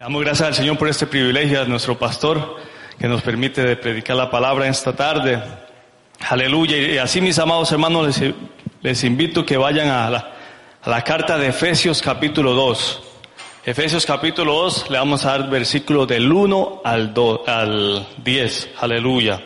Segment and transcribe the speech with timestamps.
[0.00, 2.56] Damos gracias al Señor por este privilegio, a nuestro pastor,
[2.98, 5.38] que nos permite de predicar la palabra esta tarde.
[6.26, 6.78] Aleluya.
[6.78, 8.34] Y así, mis amados hermanos, les,
[8.80, 10.32] les invito que vayan a la,
[10.80, 13.02] a la carta de Efesios capítulo 2.
[13.66, 18.70] Efesios capítulo 2, le vamos a dar versículo del 1 al, 2, al 10.
[18.80, 19.42] Aleluya.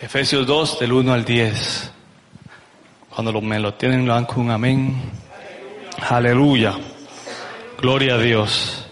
[0.00, 1.92] Efesios 2, del 1 al 10.
[3.10, 5.02] Cuando lo, me lo tienen, lo dan con un amén.
[6.08, 6.78] Aleluya.
[7.80, 8.84] Gloria a Dios.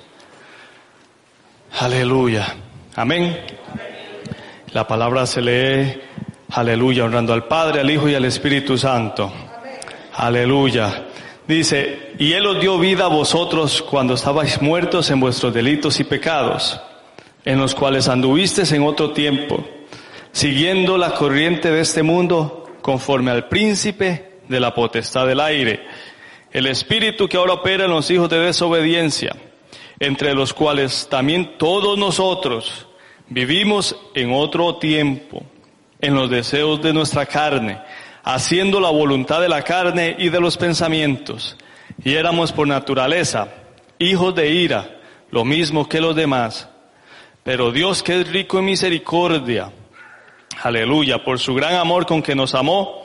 [1.81, 2.55] Aleluya.
[2.95, 3.37] Amén.
[4.71, 6.01] La palabra se lee,
[6.51, 9.33] aleluya, honrando al Padre, al Hijo y al Espíritu Santo.
[10.15, 11.09] Aleluya.
[11.49, 16.05] Dice, y Él os dio vida a vosotros cuando estabais muertos en vuestros delitos y
[16.05, 16.81] pecados,
[17.45, 19.67] en los cuales anduvisteis en otro tiempo,
[20.31, 25.81] siguiendo la corriente de este mundo, conforme al príncipe de la potestad del aire
[26.57, 29.37] el espíritu que ahora opera en los hijos de desobediencia,
[30.01, 32.87] entre los cuales también todos nosotros
[33.29, 35.43] vivimos en otro tiempo,
[36.01, 37.79] en los deseos de nuestra carne,
[38.25, 41.59] haciendo la voluntad de la carne y de los pensamientos,
[42.03, 43.53] y éramos por naturaleza
[43.99, 44.99] hijos de ira,
[45.31, 46.71] lo mismo que los demás.
[47.45, 49.71] Pero Dios que es rico en misericordia,
[50.63, 53.03] aleluya, por su gran amor con que nos amó,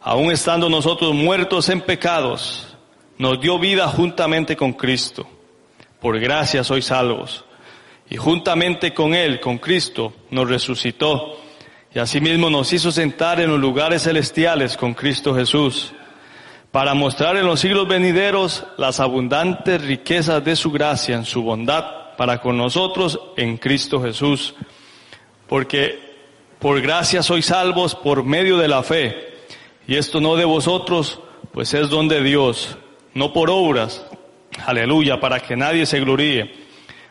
[0.00, 2.73] aun estando nosotros muertos en pecados,
[3.18, 5.26] nos dio vida juntamente con Cristo.
[6.00, 7.44] Por gracia sois salvos.
[8.10, 11.40] Y juntamente con Él, con Cristo, nos resucitó.
[11.94, 15.92] Y asimismo nos hizo sentar en los lugares celestiales con Cristo Jesús,
[16.72, 22.16] para mostrar en los siglos venideros las abundantes riquezas de su gracia en su bondad
[22.16, 24.54] para con nosotros en Cristo Jesús.
[25.46, 26.00] Porque
[26.58, 29.34] por gracia sois salvos por medio de la fe.
[29.86, 31.20] Y esto no de vosotros,
[31.52, 32.76] pues es don de Dios
[33.14, 34.04] no por obras,
[34.66, 36.52] aleluya, para que nadie se gloríe,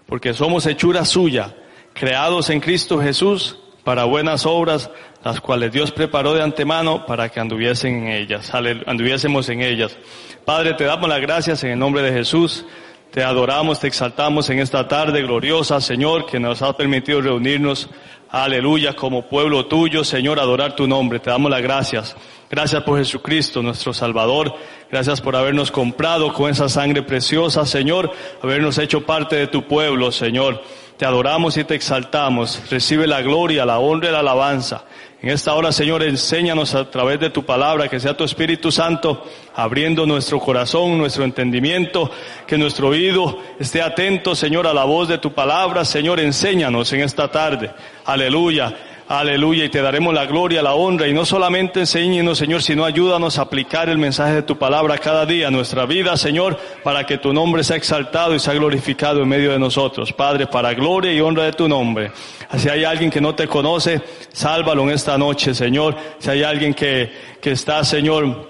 [0.05, 1.55] porque somos hechura suya,
[1.93, 4.89] creados en Cristo Jesús para buenas obras,
[5.23, 9.97] las cuales Dios preparó de antemano para que anduviesen en ellas, anduviésemos en ellas.
[10.45, 12.65] Padre, te damos las gracias en el nombre de Jesús.
[13.13, 17.87] Te adoramos, te exaltamos en esta tarde gloriosa, Señor, que nos ha permitido reunirnos,
[18.31, 21.19] aleluya, como pueblo tuyo, Señor, adorar tu nombre.
[21.19, 22.15] Te damos las gracias.
[22.49, 24.55] Gracias por Jesucristo, nuestro Salvador.
[24.89, 28.11] Gracias por habernos comprado con esa sangre preciosa, Señor.
[28.41, 30.63] Habernos hecho parte de tu pueblo, Señor.
[30.97, 32.69] Te adoramos y te exaltamos.
[32.69, 34.83] Recibe la gloria, la honra y la alabanza.
[35.21, 39.25] En esta hora, Señor, enséñanos a través de tu palabra, que sea tu Espíritu Santo
[39.55, 42.11] abriendo nuestro corazón, nuestro entendimiento,
[42.45, 45.85] que nuestro oído esté atento, Señor, a la voz de tu palabra.
[45.85, 47.71] Señor, enséñanos en esta tarde.
[48.03, 48.75] Aleluya.
[49.07, 53.37] Aleluya, y te daremos la gloria, la honra, y no solamente enséñenos, Señor, sino ayúdanos
[53.37, 57.17] a aplicar el mensaje de tu palabra cada día a nuestra vida, Señor, para que
[57.17, 60.13] tu nombre sea exaltado y sea glorificado en medio de nosotros.
[60.13, 62.11] Padre, para gloria y honra de tu nombre.
[62.57, 65.97] Si hay alguien que no te conoce, sálvalo en esta noche, Señor.
[66.19, 67.11] Si hay alguien que,
[67.41, 68.49] que está, Señor,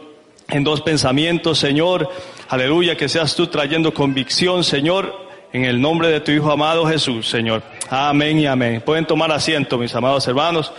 [0.49, 2.07] en dos pensamientos, Señor,
[2.47, 5.22] aleluya, que seas tú trayendo convicción, Señor,
[5.53, 7.61] en el nombre de tu Hijo amado Jesús, Señor.
[7.89, 8.81] Amén y amén.
[8.81, 10.73] Pueden tomar asiento, mis amados hermanos.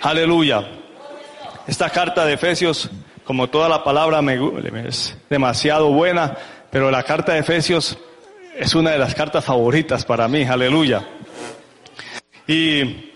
[0.00, 0.68] Aleluya.
[1.66, 2.88] Esta carta de Efesios,
[3.24, 4.38] como toda la palabra, me,
[4.86, 6.36] es demasiado buena,
[6.70, 7.98] pero la carta de Efesios
[8.56, 10.44] es una de las cartas favoritas para mí.
[10.44, 11.04] Aleluya.
[12.46, 13.10] Y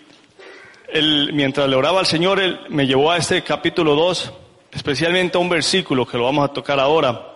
[0.89, 4.33] él, mientras le oraba al Señor, Él me llevó a este capítulo 2,
[4.73, 7.35] especialmente a un versículo que lo vamos a tocar ahora.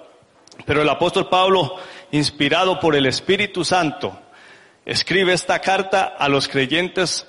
[0.65, 1.77] Pero el apóstol Pablo
[2.11, 4.19] inspirado por el Espíritu Santo,
[4.85, 7.27] escribe esta carta a los creyentes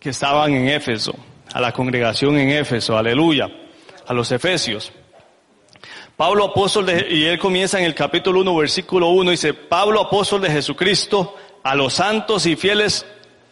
[0.00, 1.14] que estaban en Éfeso,
[1.52, 3.50] a la congregación en Éfeso, aleluya,
[4.06, 4.92] a los efesios.
[6.16, 10.40] Pablo apóstol de, y él comienza en el capítulo 1, versículo 1, dice, Pablo apóstol
[10.40, 13.06] de Jesucristo, a los santos y fieles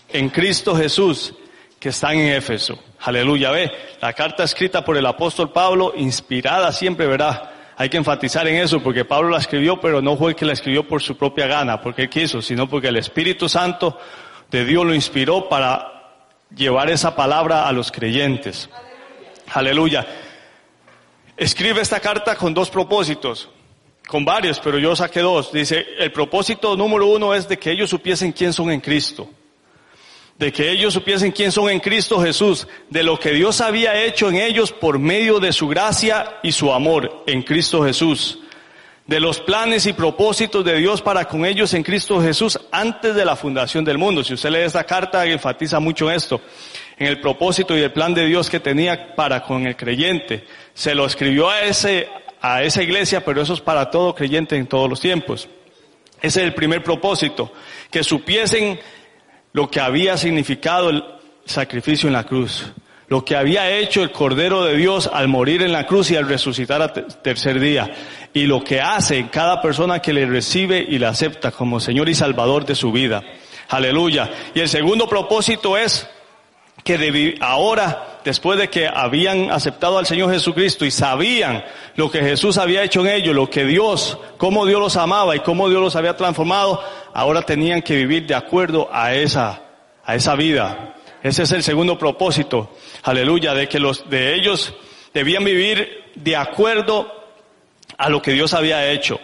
[0.08, 1.34] en Cristo Jesús,
[1.78, 2.78] que están en Éfeso.
[3.00, 7.50] Aleluya, ve, la carta escrita por el apóstol Pablo, inspirada siempre, ¿verdad?
[7.76, 10.54] Hay que enfatizar en eso porque Pablo la escribió, pero no fue el que la
[10.54, 13.98] escribió por su propia gana, porque él quiso, sino porque el Espíritu Santo
[14.50, 16.14] de Dios lo inspiró para
[16.54, 18.70] llevar esa palabra a los creyentes.
[19.52, 20.06] Aleluya.
[21.36, 23.50] Escribe esta carta con dos propósitos,
[24.08, 25.52] con varios, pero yo saqué dos.
[25.52, 29.28] Dice, el propósito número uno es de que ellos supiesen quién son en Cristo
[30.38, 34.28] de que ellos supiesen quién son en Cristo Jesús, de lo que Dios había hecho
[34.28, 38.40] en ellos por medio de su gracia y su amor en Cristo Jesús,
[39.06, 43.24] de los planes y propósitos de Dios para con ellos en Cristo Jesús antes de
[43.24, 44.22] la fundación del mundo.
[44.22, 46.40] Si usted lee esta carta, enfatiza mucho esto,
[46.98, 50.44] en el propósito y el plan de Dios que tenía para con el creyente.
[50.74, 52.08] Se lo escribió a ese,
[52.42, 55.48] a esa iglesia, pero eso es para todo creyente en todos los tiempos.
[56.20, 57.52] Ese es el primer propósito,
[57.90, 58.80] que supiesen
[59.56, 61.02] lo que había significado el
[61.46, 62.66] sacrificio en la cruz,
[63.08, 66.28] lo que había hecho el Cordero de Dios al morir en la cruz y al
[66.28, 66.92] resucitar al
[67.22, 67.90] tercer día,
[68.34, 72.14] y lo que hace cada persona que le recibe y le acepta como Señor y
[72.14, 73.22] Salvador de su vida.
[73.70, 74.30] Aleluya.
[74.54, 76.06] Y el segundo propósito es
[76.86, 81.64] que ahora, después de que habían aceptado al Señor Jesucristo y sabían
[81.96, 85.40] lo que Jesús había hecho en ellos, lo que Dios, cómo Dios los amaba y
[85.40, 86.80] cómo Dios los había transformado,
[87.12, 89.62] ahora tenían que vivir de acuerdo a esa,
[90.04, 90.94] a esa vida.
[91.24, 92.70] Ese es el segundo propósito,
[93.02, 94.72] aleluya, de que los, de ellos
[95.12, 97.12] debían vivir de acuerdo
[97.98, 99.18] a lo que Dios había hecho.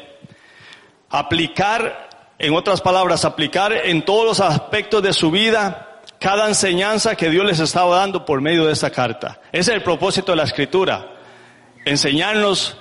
[1.11, 2.11] Aplicar,
[2.41, 5.92] en otras palabras, aplicar en todos los aspectos de su vida
[6.23, 9.41] cada enseñanza que Dios les estaba dando por medio de esta carta.
[9.51, 11.17] Ese es el propósito de la escritura.
[11.85, 12.77] Enseñarnos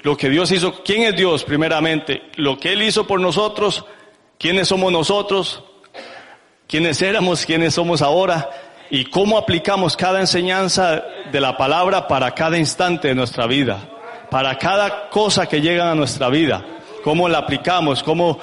[0.00, 3.84] lo que Dios hizo, quién es Dios primeramente, lo que Él hizo por nosotros,
[4.38, 5.62] quiénes somos nosotros,
[6.66, 8.48] quiénes éramos, quiénes somos ahora
[8.88, 13.80] y cómo aplicamos cada enseñanza de la palabra para cada instante de nuestra vida,
[14.30, 16.64] para cada cosa que llega a nuestra vida,
[17.04, 18.38] cómo la aplicamos, cómo,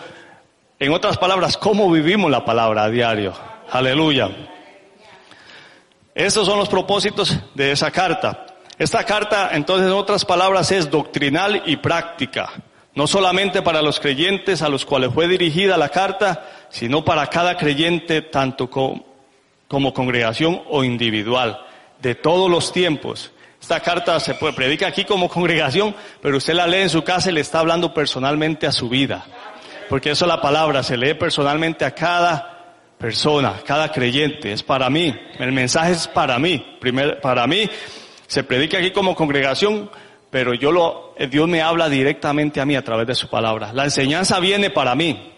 [0.77, 3.54] en otras palabras, cómo vivimos la palabra a diario.
[3.71, 4.29] Aleluya.
[6.13, 8.45] Estos son los propósitos de esa carta.
[8.77, 12.51] Esta carta, entonces, en otras palabras, es doctrinal y práctica.
[12.93, 17.57] No solamente para los creyentes a los cuales fue dirigida la carta, sino para cada
[17.57, 21.59] creyente, tanto como, congregación o individual,
[22.01, 23.31] de todos los tiempos.
[23.61, 27.29] Esta carta se puede, predica aquí como congregación, pero usted la lee en su casa
[27.29, 29.25] y le está hablando personalmente a su vida.
[29.89, 32.54] Porque eso es la palabra, se lee personalmente a cada
[33.05, 35.15] persona, cada creyente, es para mí.
[35.37, 36.77] El mensaje es para mí.
[36.79, 37.69] Primero, para mí
[38.25, 39.91] se predica aquí como congregación,
[40.31, 43.71] pero yo lo, eh, Dios me habla directamente a mí a través de su palabra.
[43.73, 45.33] La enseñanza viene para mí.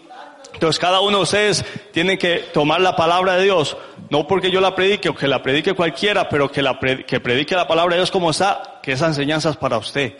[0.54, 1.62] Entonces cada uno de ustedes
[1.92, 3.76] tiene que tomar la palabra de Dios,
[4.08, 7.54] no porque yo la predique o que la predique cualquiera, pero que, la, que predique
[7.54, 10.16] la palabra de Dios como está, que esa enseñanza es para usted.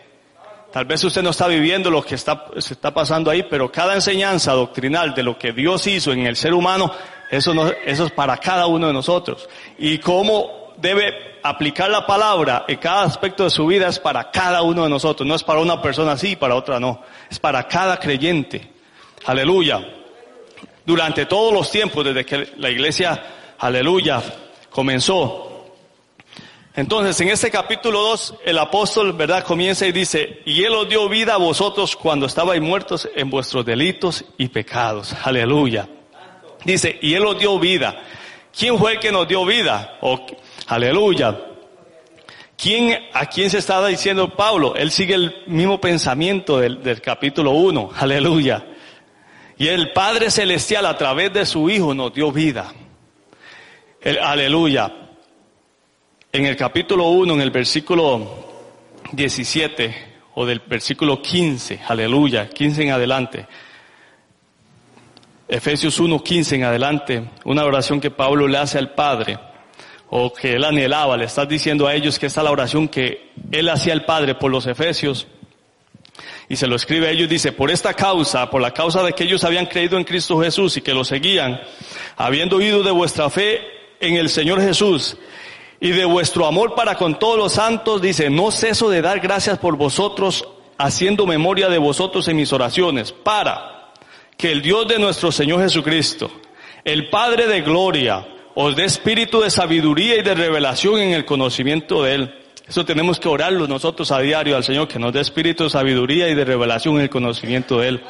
[0.71, 3.95] Tal vez usted no está viviendo lo que está, se está pasando ahí, pero cada
[3.95, 6.93] enseñanza doctrinal de lo que Dios hizo en el ser humano
[7.31, 9.49] eso, no, eso es para cada uno de nosotros.
[9.79, 14.63] Y cómo debe aplicar la palabra en cada aspecto de su vida es para cada
[14.63, 15.27] uno de nosotros.
[15.27, 17.03] No es para una persona así y para otra no.
[17.31, 18.73] Es para cada creyente.
[19.27, 19.87] Aleluya.
[20.85, 23.23] Durante todos los tiempos, desde que la iglesia,
[23.59, 24.23] aleluya,
[24.71, 25.45] comenzó.
[26.75, 29.43] Entonces, en este capítulo 2, el apóstol, ¿verdad?
[29.43, 33.67] Comienza y dice, y Él os dio vida a vosotros cuando estabais muertos en vuestros
[33.67, 35.15] delitos y pecados.
[35.25, 35.89] Aleluya.
[36.69, 37.99] Dice, y Él nos dio vida.
[38.55, 39.99] ¿Quién fue el que nos dio vida?
[40.67, 41.35] aleluya.
[42.59, 44.75] ¿Quién, ¿A quién se estaba diciendo Pablo?
[44.77, 47.93] Él sigue el mismo pensamiento del, capítulo 1.
[47.97, 48.67] Aleluya.
[49.57, 52.71] Y el Padre Celestial a través de su Hijo nos dio vida.
[54.23, 54.93] aleluya.
[56.31, 58.47] En el capítulo 1, en el versículo
[59.13, 59.95] 17,
[60.35, 63.47] o del versículo 15, aleluya, 15 en adelante.
[65.49, 69.39] Efesios 1.15 en adelante, una oración que Pablo le hace al Padre,
[70.11, 73.33] o que él anhelaba, le está diciendo a ellos que esta es la oración que
[73.51, 75.27] él hacía al Padre por los Efesios,
[76.51, 79.25] y se lo escribe a ellos, dice, por esta causa, por la causa de que
[79.25, 81.59] ellos habían creído en Cristo Jesús y que lo seguían,
[82.17, 83.63] habiendo oído de vuestra fe
[84.01, 85.17] en el Señor Jesús
[85.81, 89.59] y de vuestro amor para con todos los santos, dice, no ceso de dar gracias
[89.59, 93.78] por vosotros, haciendo memoria de vosotros en mis oraciones, para
[94.39, 96.31] que el Dios de nuestro Señor Jesucristo,
[96.85, 102.05] el Padre de gloria, os dé espíritu de sabiduría y de revelación en el conocimiento
[102.05, 102.35] de Él.
[102.65, 106.29] Eso tenemos que orarlo nosotros a diario al Señor, que nos dé espíritu de sabiduría
[106.29, 108.03] y de revelación en el conocimiento de Él.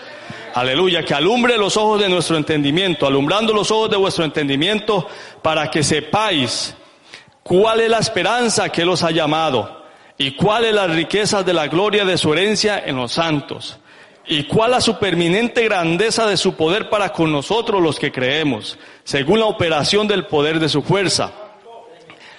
[0.54, 5.08] Aleluya, que alumbre los ojos de nuestro entendimiento, alumbrando los ojos de vuestro entendimiento,
[5.40, 6.76] para que sepáis
[7.42, 9.82] cuál es la esperanza que Él os ha llamado
[10.18, 13.78] y cuáles las riquezas de la gloria de su herencia en los santos
[14.28, 19.40] y cuál la superminente grandeza de su poder para con nosotros los que creemos, según
[19.40, 21.32] la operación del poder de su fuerza,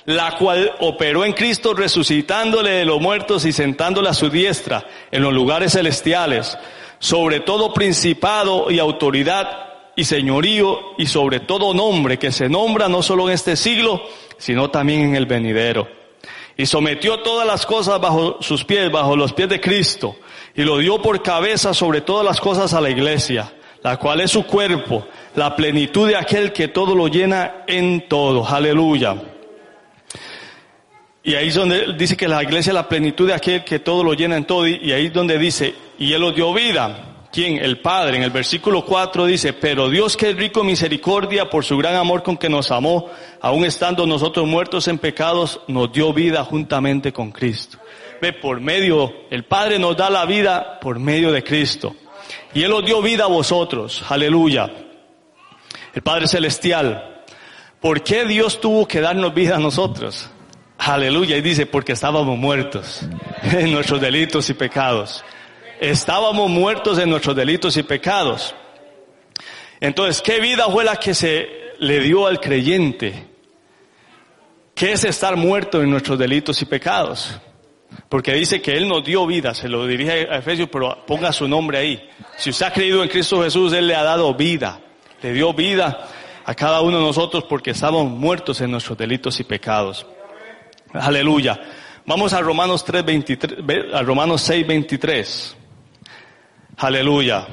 [0.05, 5.23] la cual operó en Cristo resucitándole de los muertos y sentándole a su diestra en
[5.23, 6.57] los lugares celestiales,
[6.99, 13.01] sobre todo principado y autoridad y señorío y sobre todo nombre que se nombra no
[13.01, 14.01] solo en este siglo,
[14.37, 15.87] sino también en el venidero.
[16.55, 20.17] Y sometió todas las cosas bajo sus pies, bajo los pies de Cristo,
[20.59, 23.49] y lo dio por cabeza sobre todas las cosas a la iglesia,
[23.81, 28.45] la cual es su cuerpo, la plenitud de aquel que todo lo llena en todo.
[28.45, 29.15] Aleluya.
[31.23, 34.03] Y ahí es donde dice que la iglesia es la plenitud de aquel que todo
[34.03, 37.05] lo llena en todo, y ahí es donde dice, y él lo dio vida.
[37.31, 37.57] ¿Quién?
[37.57, 38.17] El Padre.
[38.17, 41.95] En el versículo 4 dice, pero Dios que es rico en misericordia por su gran
[41.95, 47.13] amor con que nos amó, aun estando nosotros muertos en pecados, nos dio vida juntamente
[47.13, 47.77] con Cristo.
[48.21, 51.95] Ve, por medio, el Padre nos da la vida por medio de Cristo.
[52.53, 54.03] Y Él os dio vida a vosotros.
[54.09, 54.69] Aleluya.
[55.93, 57.23] El Padre Celestial.
[57.79, 60.29] ¿Por qué Dios tuvo que darnos vida a nosotros?
[60.77, 61.37] Aleluya.
[61.37, 63.01] Y dice, porque estábamos muertos
[63.43, 65.23] en nuestros delitos y pecados.
[65.79, 68.53] Estábamos muertos en nuestros delitos y pecados.
[69.79, 71.49] Entonces, ¿qué vida fue la que se
[71.79, 73.27] le dio al creyente?
[74.75, 77.39] ¿Qué es estar muerto en nuestros delitos y pecados?
[78.07, 81.47] Porque dice que Él nos dio vida, se lo dirige a Efesios, pero ponga su
[81.47, 82.09] nombre ahí.
[82.37, 84.79] Si usted ha creído en Cristo Jesús, Él le ha dado vida,
[85.21, 86.07] le dio vida
[86.45, 90.05] a cada uno de nosotros porque estábamos muertos en nuestros delitos y pecados.
[90.93, 91.59] Aleluya.
[92.05, 95.57] Vamos a Romanos 3, 23, a Romanos 6, 23.
[96.77, 97.45] Aleluya.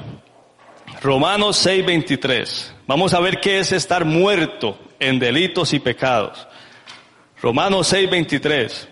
[1.01, 2.75] Romanos 6, 23.
[2.87, 6.47] Vamos a ver qué es estar muerto en delitos y pecados.
[7.41, 8.89] Romanos 6, 23.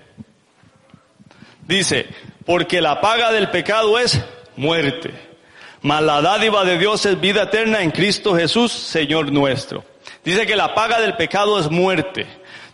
[1.67, 2.05] Dice,
[2.45, 4.21] porque la paga del pecado es
[4.55, 5.11] muerte,
[5.81, 9.83] mas la dádiva de Dios es vida eterna en Cristo Jesús, Señor nuestro.
[10.23, 12.27] Dice que la paga del pecado es muerte.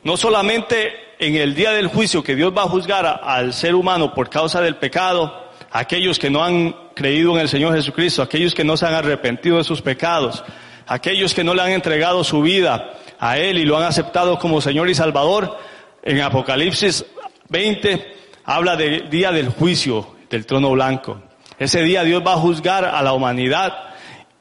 [0.03, 4.13] No solamente en el día del juicio que Dios va a juzgar al ser humano
[4.13, 8.63] por causa del pecado, aquellos que no han creído en el Señor Jesucristo, aquellos que
[8.63, 10.43] no se han arrepentido de sus pecados,
[10.87, 14.59] aquellos que no le han entregado su vida a Él y lo han aceptado como
[14.59, 15.57] Señor y Salvador,
[16.03, 17.05] en Apocalipsis
[17.49, 21.21] 20 habla del día del juicio del trono blanco.
[21.59, 23.93] Ese día Dios va a juzgar a la humanidad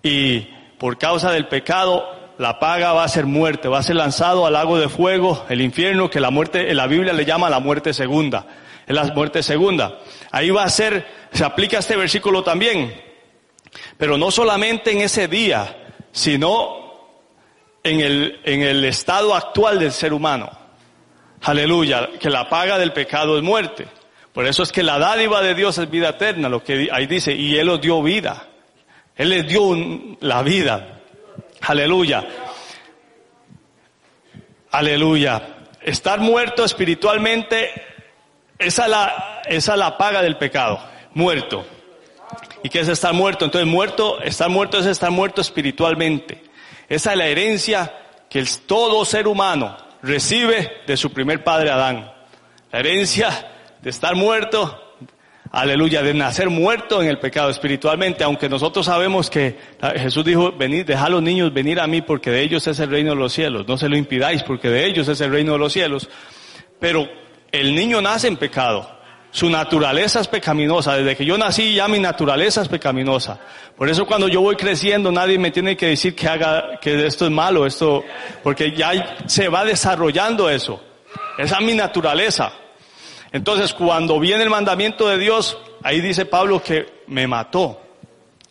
[0.02, 4.47] y por causa del pecado la paga va a ser muerte, va a ser lanzado
[4.47, 7.61] al lago de fuego, el infierno, que la muerte, en la Biblia le llama la
[7.61, 8.47] muerte segunda.
[8.87, 9.99] Es la muerte segunda.
[10.30, 12.95] Ahí va a ser, se aplica este versículo también.
[13.99, 15.76] Pero no solamente en ese día,
[16.12, 16.80] sino
[17.83, 20.50] en el, en el estado actual del ser humano.
[21.42, 23.88] Aleluya, que la paga del pecado es muerte.
[24.32, 27.35] Por eso es que la dádiva de Dios es vida eterna, lo que ahí dice,
[27.35, 28.47] y Él os dio vida.
[29.16, 29.76] Él les dio
[30.20, 31.00] la vida.
[31.62, 32.26] Aleluya.
[34.70, 35.56] Aleluya.
[35.82, 37.70] Estar muerto espiritualmente,
[38.59, 38.85] esa
[39.47, 40.80] es la, la paga del pecado.
[41.14, 41.66] Muerto.
[42.62, 43.44] ¿Y qué es estar muerto?
[43.44, 46.44] Entonces muerto, estar muerto es estar muerto espiritualmente.
[46.88, 47.92] Esa es la herencia
[48.28, 52.11] que todo ser humano, recibe de su primer padre Adán.
[52.73, 53.50] La herencia
[53.83, 54.97] de estar muerto,
[55.50, 59.59] aleluya, de nacer muerto en el pecado espiritualmente, aunque nosotros sabemos que
[59.97, 62.90] Jesús dijo, venid, dejad a los niños venir a mí porque de ellos es el
[62.90, 65.59] reino de los cielos, no se lo impidáis porque de ellos es el reino de
[65.59, 66.09] los cielos,
[66.78, 67.09] pero
[67.50, 69.00] el niño nace en pecado,
[69.30, 70.96] su naturaleza es pecaminosa.
[70.96, 73.38] Desde que yo nací ya mi naturaleza es pecaminosa.
[73.76, 77.26] Por eso cuando yo voy creciendo nadie me tiene que decir que haga, que esto
[77.26, 78.04] es malo, esto,
[78.42, 80.80] porque ya se va desarrollando eso.
[81.38, 82.52] Esa es mi naturaleza.
[83.32, 87.80] Entonces cuando viene el mandamiento de Dios, ahí dice Pablo que me mató.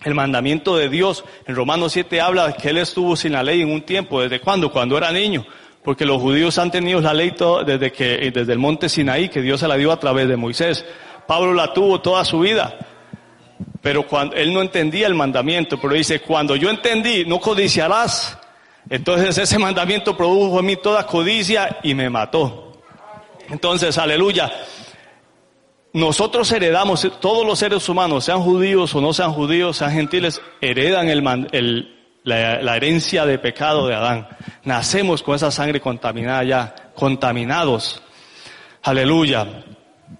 [0.05, 3.71] El mandamiento de Dios en Romanos 7 habla que él estuvo sin la ley en
[3.71, 4.21] un tiempo.
[4.21, 4.71] ¿Desde cuándo?
[4.71, 5.45] Cuando era niño
[5.89, 7.33] porque los judíos han tenido la ley
[7.65, 10.85] desde que, desde el monte Sinaí, que Dios se la dio a través de Moisés.
[11.25, 12.77] Pablo la tuvo toda su vida,
[13.81, 18.37] pero cuando, él no entendía el mandamiento, pero dice, cuando yo entendí, no codiciarás,
[18.87, 22.73] entonces ese mandamiento produjo en mí toda codicia y me mató.
[23.49, 24.51] Entonces, aleluya.
[25.91, 31.09] Nosotros heredamos, todos los seres humanos, sean judíos o no sean judíos, sean gentiles, heredan
[31.09, 31.98] el, el,
[32.29, 34.27] la, herencia de pecado de Adán.
[34.63, 38.01] Nacemos con esa sangre contaminada ya, contaminados.
[38.83, 39.65] Aleluya.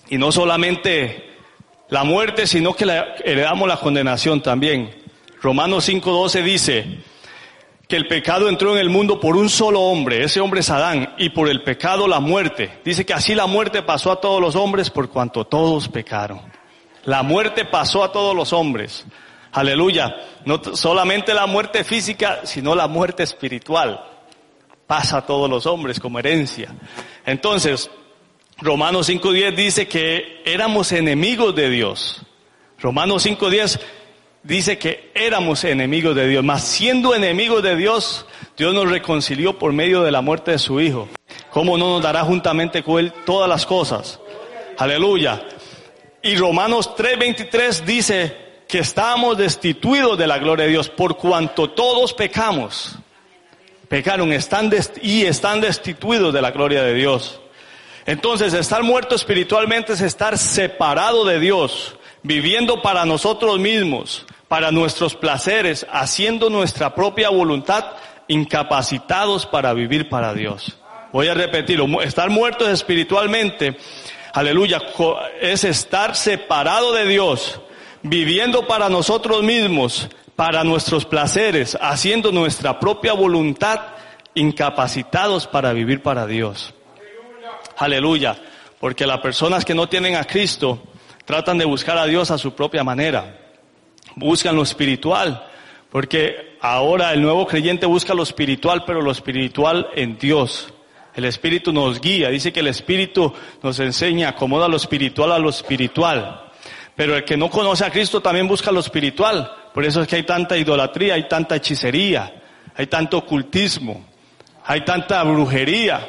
[0.10, 1.30] Y no solamente
[1.90, 2.86] la muerte, sino que
[3.24, 4.94] heredamos la condenación también.
[5.42, 7.00] Romanos 5.12 dice
[7.88, 11.16] que el pecado entró en el mundo por un solo hombre, ese hombre es Adán,
[11.18, 12.80] y por el pecado la muerte.
[12.86, 16.42] Dice que así la muerte pasó a todos los hombres por cuanto todos pecaron.
[17.06, 19.06] La muerte pasó a todos los hombres.
[19.52, 20.16] Aleluya.
[20.46, 24.04] No solamente la muerte física, sino la muerte espiritual.
[24.88, 26.74] Pasa a todos los hombres como herencia.
[27.26, 27.90] Entonces,
[28.58, 32.22] Romanos 5.10 dice que éramos enemigos de Dios.
[32.80, 33.80] Romanos 5.10
[34.44, 36.44] dice que éramos enemigos de Dios.
[36.44, 38.26] Mas siendo enemigos de Dios,
[38.58, 41.08] Dios nos reconcilió por medio de la muerte de su Hijo.
[41.52, 44.20] ¿Cómo no nos dará juntamente con Él todas las cosas?
[44.78, 45.42] Aleluya.
[46.22, 52.14] Y Romanos 3.23 dice que estamos destituidos de la gloria de Dios por cuanto todos
[52.14, 53.00] pecamos.
[53.88, 54.36] Pecaron y
[55.24, 57.42] están destituidos de la gloria de Dios.
[58.06, 65.16] Entonces, estar muerto espiritualmente es estar separado de Dios, viviendo para nosotros mismos, para nuestros
[65.16, 67.86] placeres, haciendo nuestra propia voluntad,
[68.28, 70.78] incapacitados para vivir para Dios.
[71.12, 73.78] Voy a repetirlo, estar muertos espiritualmente,
[74.32, 74.80] aleluya,
[75.42, 77.60] es estar separado de Dios,
[78.04, 83.80] viviendo para nosotros mismos, para nuestros placeres, haciendo nuestra propia voluntad,
[84.36, 86.74] incapacitados para vivir para Dios.
[87.78, 88.38] Aleluya,
[88.80, 90.82] porque las personas que no tienen a Cristo
[91.26, 93.40] tratan de buscar a Dios a su propia manera
[94.16, 95.46] buscan lo espiritual,
[95.92, 100.74] porque ahora el nuevo creyente busca lo espiritual, pero lo espiritual en Dios.
[101.16, 105.50] El Espíritu nos guía, dice que el Espíritu nos enseña, acomoda lo espiritual a lo
[105.50, 106.49] espiritual.
[107.00, 109.50] Pero el que no conoce a Cristo también busca lo espiritual.
[109.74, 112.44] Por eso es que hay tanta idolatría, hay tanta hechicería,
[112.76, 114.06] hay tanto ocultismo,
[114.66, 116.06] hay tanta brujería.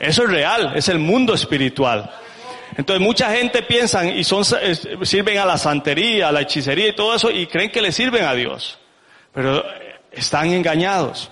[0.00, 2.10] Eso es real, es el mundo espiritual.
[2.74, 7.14] Entonces mucha gente piensa y son, sirven a la santería, a la hechicería y todo
[7.14, 8.78] eso y creen que le sirven a Dios.
[9.34, 9.62] Pero
[10.10, 11.30] están engañados.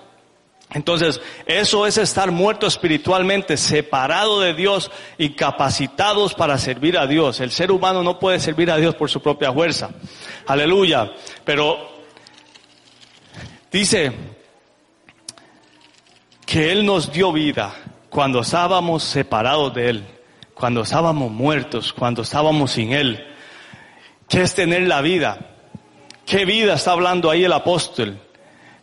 [0.72, 7.40] Entonces, eso es estar muerto espiritualmente, separado de Dios, incapacitados para servir a Dios.
[7.40, 9.90] El ser humano no puede servir a Dios por su propia fuerza.
[10.46, 11.12] Aleluya.
[11.44, 11.76] Pero
[13.70, 14.12] dice
[16.46, 17.74] que Él nos dio vida
[18.08, 20.04] cuando estábamos separados de Él
[20.60, 23.26] cuando estábamos muertos, cuando estábamos sin Él.
[24.28, 25.56] ¿Qué es tener la vida?
[26.26, 28.20] ¿Qué vida está hablando ahí el apóstol?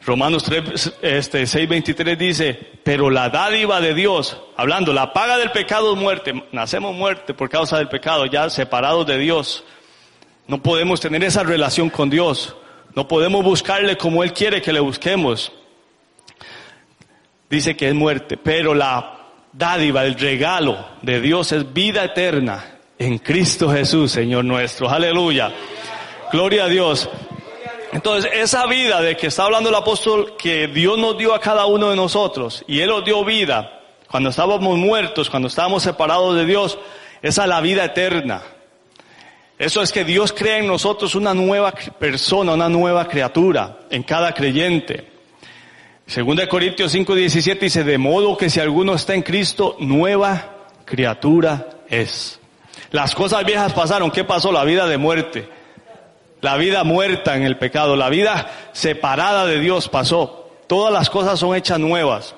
[0.07, 1.69] Romanos 3, este, 6,
[2.17, 7.33] dice, pero la dádiva de Dios, hablando, la paga del pecado es muerte, nacemos muerte
[7.33, 9.65] por causa del pecado, ya separados de Dios.
[10.47, 12.55] No podemos tener esa relación con Dios.
[12.95, 15.51] No podemos buscarle como Él quiere que le busquemos.
[17.49, 23.17] Dice que es muerte, pero la dádiva, el regalo de Dios es vida eterna en
[23.17, 24.89] Cristo Jesús, Señor nuestro.
[24.89, 25.51] Aleluya.
[26.31, 27.09] Gloria a Dios.
[27.91, 31.65] Entonces, esa vida de que está hablando el apóstol que Dios nos dio a cada
[31.65, 36.45] uno de nosotros y Él nos dio vida cuando estábamos muertos, cuando estábamos separados de
[36.45, 36.77] Dios,
[37.21, 38.41] esa es la vida eterna.
[39.57, 44.33] Eso es que Dios crea en nosotros una nueva persona, una nueva criatura en cada
[44.33, 45.11] creyente.
[46.05, 51.81] Segunda Corintios 5, 17 dice, de modo que si alguno está en Cristo, nueva criatura
[51.89, 52.39] es.
[52.91, 54.11] Las cosas viejas pasaron.
[54.11, 54.51] ¿Qué pasó?
[54.51, 55.49] La vida de muerte.
[56.41, 57.95] La vida muerta en el pecado.
[57.95, 60.49] La vida separada de Dios pasó.
[60.67, 62.35] Todas las cosas son hechas nuevas.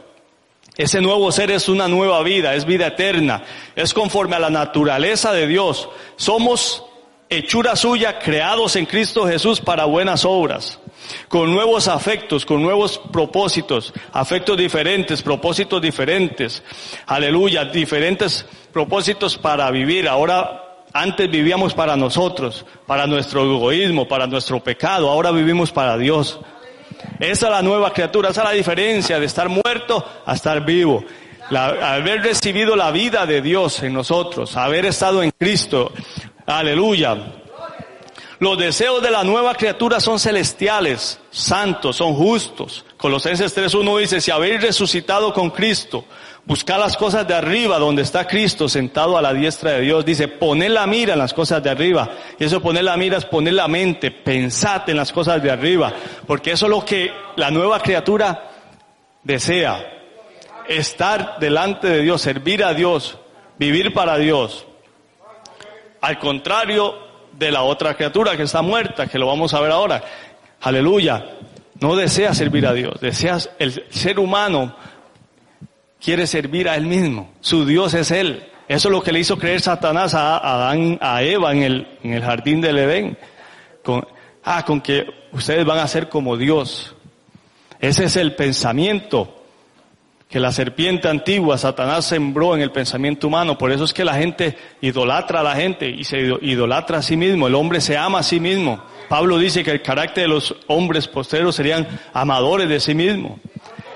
[0.78, 3.44] Ese nuevo ser es una nueva vida, es vida eterna,
[3.76, 5.90] es conforme a la naturaleza de Dios.
[6.16, 6.86] Somos
[7.30, 10.80] hechura suya, creados en Cristo Jesús para buenas obras
[11.28, 16.64] con nuevos afectos, con nuevos propósitos, afectos diferentes, propósitos diferentes.
[17.06, 20.08] Aleluya, diferentes propósitos para vivir.
[20.08, 26.40] Ahora antes vivíamos para nosotros, para nuestro egoísmo, para nuestro pecado, ahora vivimos para Dios.
[27.20, 31.04] Esa es la nueva criatura, esa es la diferencia de estar muerto a estar vivo.
[31.52, 35.92] haber recibido la vida de Dios en nosotros, haber estado en Cristo.
[36.46, 37.18] Aleluya.
[38.40, 42.86] Los deseos de la nueva criatura son celestiales, santos, son justos.
[42.96, 46.06] Colosenses 3.1 dice, si habéis resucitado con Cristo,
[46.50, 50.04] buscad las cosas de arriba, donde está Cristo sentado a la diestra de Dios.
[50.04, 52.10] Dice, poned la mira en las cosas de arriba.
[52.40, 55.94] Y eso poner la mira es poner la mente, pensad en las cosas de arriba.
[56.26, 58.50] Porque eso es lo que la nueva criatura
[59.24, 59.94] desea.
[60.68, 63.20] Estar delante de Dios, servir a Dios,
[63.60, 64.66] vivir para Dios.
[66.02, 66.96] Al contrario
[67.32, 70.04] de la otra criatura que está muerta, que lo vamos a ver ahora.
[70.62, 71.26] Aleluya.
[71.80, 74.76] No desea servir a Dios, deseas, el ser humano
[76.02, 77.32] quiere servir a él mismo.
[77.42, 78.46] Su Dios es él.
[78.68, 82.14] Eso es lo que le hizo creer Satanás a Adán, a Eva en el, en
[82.14, 83.18] el jardín del Edén.
[83.84, 84.08] Con,
[84.44, 86.96] ah, con que ustedes van a ser como Dios.
[87.80, 89.36] Ese es el pensamiento
[90.30, 93.58] que la serpiente antigua, Satanás, sembró en el pensamiento humano.
[93.58, 97.18] Por eso es que la gente idolatra a la gente y se idolatra a sí
[97.18, 97.48] mismo.
[97.48, 98.84] El hombre se ama a sí mismo.
[99.08, 103.40] Pablo dice que el carácter de los hombres posteros serían amadores de sí mismo,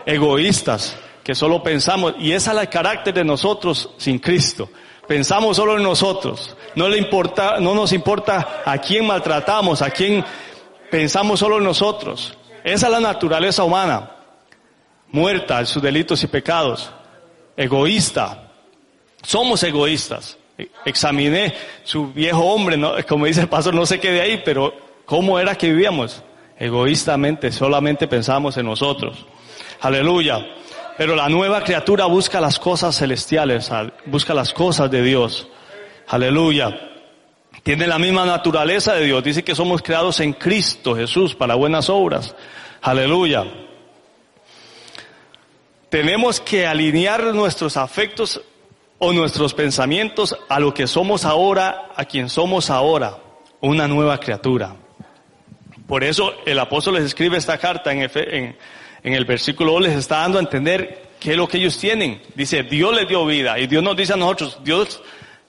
[0.08, 2.16] egoístas, que solo pensamos.
[2.20, 4.70] Y ese es el carácter de nosotros sin Cristo.
[5.08, 6.56] Pensamos solo en nosotros.
[6.76, 10.24] No le importa, no nos importa a quién maltratamos, a quién
[10.90, 12.38] pensamos solo en nosotros.
[12.64, 14.14] Esa es la naturaleza humana
[15.14, 16.92] muerta en sus delitos y pecados,
[17.56, 18.52] egoísta.
[19.22, 20.38] Somos egoístas.
[20.58, 24.74] E, examiné su viejo hombre, como dice el pastor, no sé qué de ahí, pero
[25.06, 26.22] ¿cómo era que vivíamos?
[26.60, 29.26] Egoístamente, solamente pensábamos en nosotros.
[29.82, 30.46] Aleluya.
[30.98, 33.70] Pero la nueva criatura busca las cosas celestiales,
[34.06, 35.48] busca las cosas de Dios.
[36.08, 36.92] Aleluya.
[37.64, 39.24] Tiene la misma naturaleza de Dios.
[39.24, 42.36] Dice que somos creados en Cristo Jesús para buenas obras.
[42.82, 43.46] Aleluya.
[45.90, 48.42] Tenemos que alinear nuestros afectos
[49.00, 53.18] o nuestros pensamientos a lo que somos ahora, a quien somos ahora,
[53.62, 54.76] una nueva criatura.
[55.88, 58.58] Por eso el apóstol les escribe esta carta en, en,
[59.04, 62.22] en el versículo 2, les está dando a entender qué es lo que ellos tienen.
[62.36, 65.02] Dice, Dios les dio vida y Dios nos dice a nosotros, Dios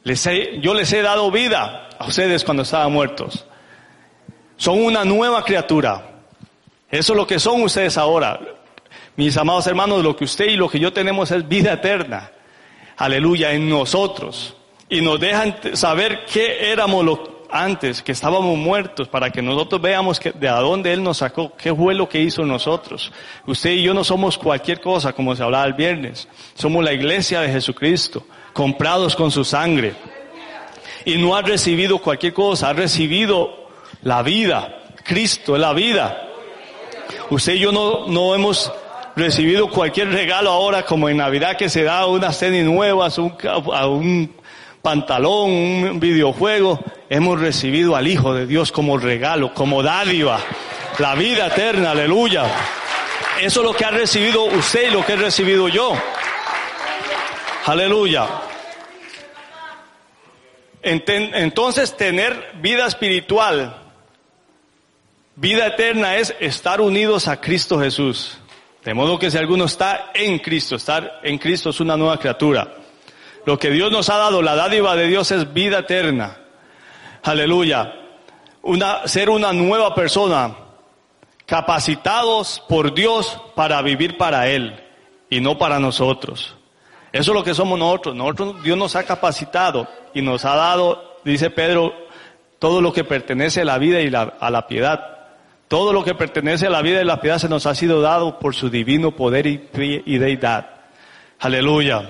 [0.02, 3.44] les he, yo les he dado vida a ustedes cuando estaban muertos.
[4.56, 6.10] Son una nueva criatura.
[6.90, 8.40] Eso es lo que son ustedes ahora.
[9.16, 12.30] Mis amados hermanos, lo que usted y lo que yo tenemos es vida eterna.
[12.96, 14.56] Aleluya, en nosotros.
[14.88, 20.20] Y nos dejan saber qué éramos lo, antes, que estábamos muertos, para que nosotros veamos
[20.20, 23.12] que, de a dónde Él nos sacó, qué fue lo que hizo nosotros.
[23.46, 26.28] Usted y yo no somos cualquier cosa, como se hablaba el viernes.
[26.54, 29.94] Somos la iglesia de Jesucristo, comprados con su sangre.
[31.04, 33.68] Y no ha recibido cualquier cosa, ha recibido
[34.02, 34.82] la vida.
[35.04, 36.28] Cristo es la vida.
[37.30, 38.72] Usted y yo no, no hemos
[39.16, 43.34] recibido cualquier regalo ahora como en Navidad que se da unas tenis nuevas, un,
[43.72, 44.34] a un
[44.84, 46.78] pantalón, un videojuego.
[47.08, 50.38] Hemos recibido al Hijo de Dios como regalo, como dádiva.
[50.98, 52.44] La vida eterna, aleluya.
[53.40, 55.94] Eso es lo que ha recibido usted y lo que he recibido yo.
[57.64, 58.28] Aleluya.
[60.82, 63.74] Entonces tener vida espiritual,
[65.34, 68.36] vida eterna es estar unidos a Cristo Jesús.
[68.84, 72.83] De modo que si alguno está en Cristo, estar en Cristo es una nueva criatura.
[73.46, 76.38] Lo que Dios nos ha dado, la dádiva de Dios es vida eterna.
[77.22, 77.94] Aleluya.
[78.62, 80.54] Una, ser una nueva persona,
[81.46, 84.80] capacitados por Dios para vivir para Él
[85.28, 86.56] y no para nosotros.
[87.12, 88.14] Eso es lo que somos nosotros.
[88.14, 91.92] Nosotros, Dios nos ha capacitado y nos ha dado, dice Pedro,
[92.58, 95.10] todo lo que pertenece a la vida y a la piedad.
[95.68, 98.38] Todo lo que pertenece a la vida y la piedad se nos ha sido dado
[98.38, 100.70] por su divino poder y, y deidad.
[101.40, 102.08] Aleluya.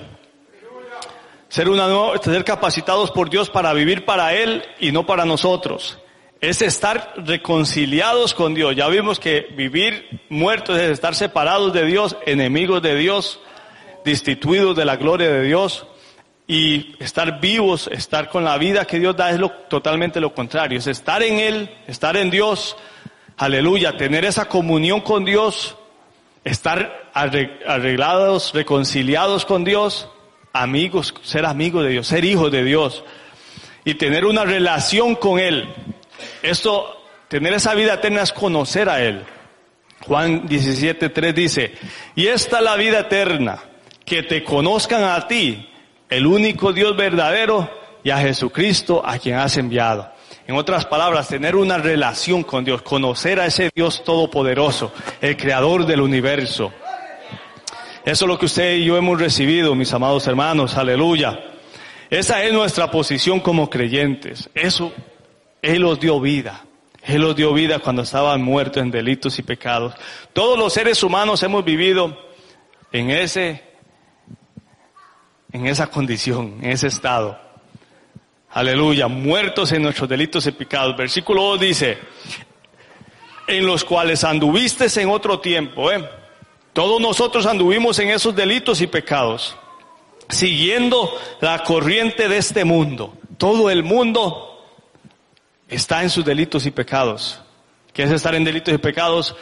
[1.55, 1.87] Ser, una,
[2.21, 6.01] ser capacitados por Dios para vivir para Él y no para nosotros.
[6.41, 8.75] Es estar reconciliados con Dios.
[8.75, 13.39] Ya vimos que vivir muertos es estar separados de Dios, enemigos de Dios,
[14.05, 15.87] destituidos de la gloria de Dios.
[16.49, 20.81] Y estar vivos, estar con la vida que Dios da es totalmente lo contrario.
[20.81, 22.77] Es estar en Él, estar en Dios,
[23.37, 25.77] Aleluya, tener esa comunión con Dios,
[26.43, 30.09] estar arreglados, reconciliados con Dios,
[30.55, 33.05] amigos, ser amigos de Dios, ser hijos de Dios
[33.85, 35.69] y tener una relación con Él.
[36.43, 39.25] Esto, tener esa vida eterna es conocer a Él.
[40.07, 41.75] Juan 17.3 dice,
[42.15, 43.59] y esta es la vida eterna,
[44.05, 45.69] que te conozcan a ti,
[46.09, 47.69] el único Dios verdadero,
[48.05, 50.13] y a Jesucristo a quien has enviado.
[50.47, 55.87] En otras palabras, tener una relación con Dios, conocer a ese Dios todopoderoso, el creador
[55.87, 56.71] del universo.
[58.05, 61.41] Eso es lo que usted y yo hemos recibido, mis amados hermanos, aleluya.
[62.11, 64.51] Esa es nuestra posición como creyentes.
[64.55, 64.93] Eso,
[65.63, 66.65] Él os dio vida.
[67.03, 69.95] Él os dio vida cuando estaban muertos en delitos y pecados.
[70.35, 72.15] Todos los seres humanos hemos vivido
[72.93, 73.63] en ese,
[75.51, 77.41] en esa condición, en ese estado.
[78.51, 80.95] Aleluya, muertos en nuestros delitos y pecados.
[80.95, 81.99] Versículo 2 dice,
[83.47, 86.07] en los cuales anduviste en otro tiempo, ¿eh?
[86.75, 89.57] Todos nosotros anduvimos en esos delitos y pecados,
[90.29, 91.09] siguiendo
[91.41, 93.15] la corriente de este mundo.
[93.39, 94.61] Todo el mundo
[95.69, 97.41] está en sus delitos y pecados.
[97.93, 99.37] ¿Qué es estar en delitos y pecados?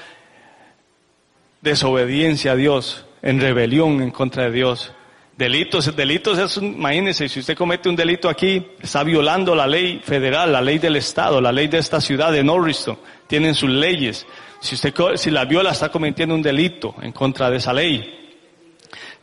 [1.62, 4.92] Desobediencia a Dios, en rebelión en contra de Dios.
[5.35, 10.53] Delitos, delitos es, imagínense, si usted comete un delito aquí, está violando la ley federal,
[10.53, 12.99] la ley del Estado, la ley de esta ciudad de Norriston.
[13.27, 14.27] Tienen sus leyes.
[14.62, 18.38] Si usted, si la viola, está cometiendo un delito en contra de esa ley.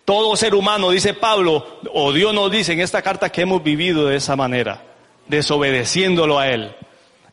[0.05, 4.05] Todo ser humano, dice Pablo, o Dios nos dice en esta carta que hemos vivido
[4.05, 4.83] de esa manera,
[5.27, 6.75] desobedeciéndolo a Él.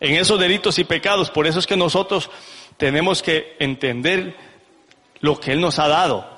[0.00, 2.30] En esos delitos y pecados, por eso es que nosotros
[2.78, 4.34] tenemos que entender
[5.20, 6.36] lo que Él nos ha dado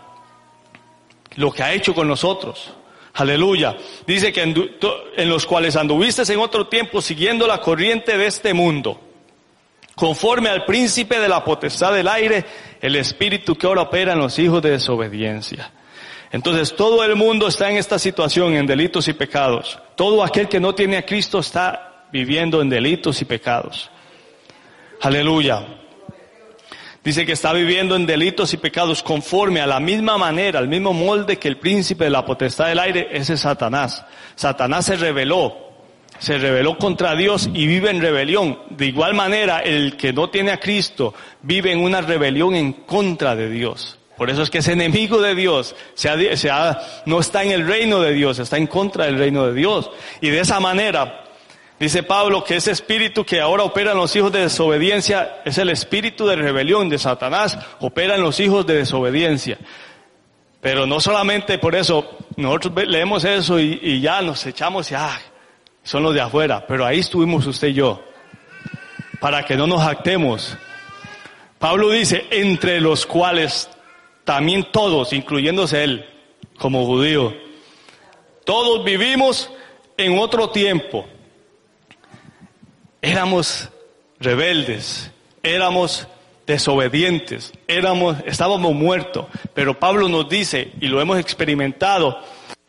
[1.39, 2.71] lo que ha hecho con nosotros.
[3.15, 3.77] Aleluya.
[4.07, 9.01] Dice que en, los cuales anduviste en otro tiempo siguiendo la corriente de este mundo,
[9.99, 12.45] conforme al príncipe de la potestad del aire,
[12.81, 15.73] el espíritu que ahora opera en los hijos de desobediencia.
[16.31, 19.77] Entonces todo el mundo está en esta situación, en delitos y pecados.
[19.97, 23.91] Todo aquel que no tiene a Cristo está viviendo en delitos y pecados.
[25.01, 25.67] Aleluya.
[27.03, 30.93] Dice que está viviendo en delitos y pecados conforme a la misma manera, al mismo
[30.93, 34.05] molde que el príncipe de la potestad del aire, ese es Satanás.
[34.37, 35.68] Satanás se rebeló.
[36.19, 38.59] Se rebeló contra Dios y vive en rebelión.
[38.71, 43.37] De igual manera, el que no tiene a Cristo vive en una rebelión en contra
[43.37, 43.99] de Dios.
[44.19, 45.77] Por eso es que es enemigo de Dios,
[47.07, 49.93] no está en el reino de Dios, está en contra del reino de Dios.
[50.21, 51.25] Y de esa manera,
[51.79, 55.71] dice Pablo que ese espíritu que ahora opera en los hijos de desobediencia es el
[55.71, 59.57] espíritu de rebelión de Satanás, opera en los hijos de desobediencia.
[60.61, 65.21] Pero no solamente por eso, nosotros leemos eso y, ya nos echamos y ah,
[65.89, 68.05] son los de afuera, pero ahí estuvimos usted y yo,
[69.21, 70.55] para que no nos jactemos.
[71.59, 73.71] Pablo dice, entre los cuales
[74.23, 76.05] también todos, incluyéndose él,
[76.59, 77.35] como judío,
[78.45, 79.51] todos vivimos
[79.97, 81.07] en otro tiempo.
[83.01, 83.71] Éramos
[84.21, 85.11] rebeldes,
[85.43, 86.07] éramos
[86.47, 89.25] desobedientes, éramos, estábamos muertos,
[89.55, 92.23] pero Pablo nos dice, y lo hemos experimentado,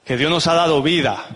[0.05, 1.36] que Dios nos ha dado vida.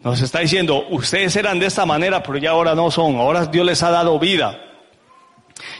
[0.00, 3.66] Nos está diciendo, ustedes eran de esta manera, pero ya ahora no son, ahora Dios
[3.66, 4.58] les ha dado vida.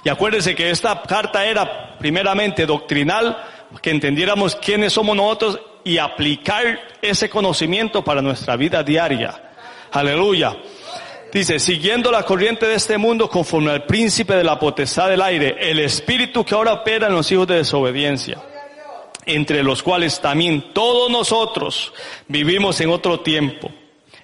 [0.05, 3.37] Y acuérdense que esta carta era primeramente doctrinal,
[3.81, 9.53] que entendiéramos quiénes somos nosotros y aplicar ese conocimiento para nuestra vida diaria.
[9.93, 10.57] Aleluya.
[11.33, 15.57] Dice, siguiendo la corriente de este mundo conforme al príncipe de la potestad del aire,
[15.61, 18.39] el espíritu que ahora opera en los hijos de desobediencia,
[19.27, 21.93] entre los cuales también todos nosotros
[22.29, 23.71] vivimos en otro tiempo,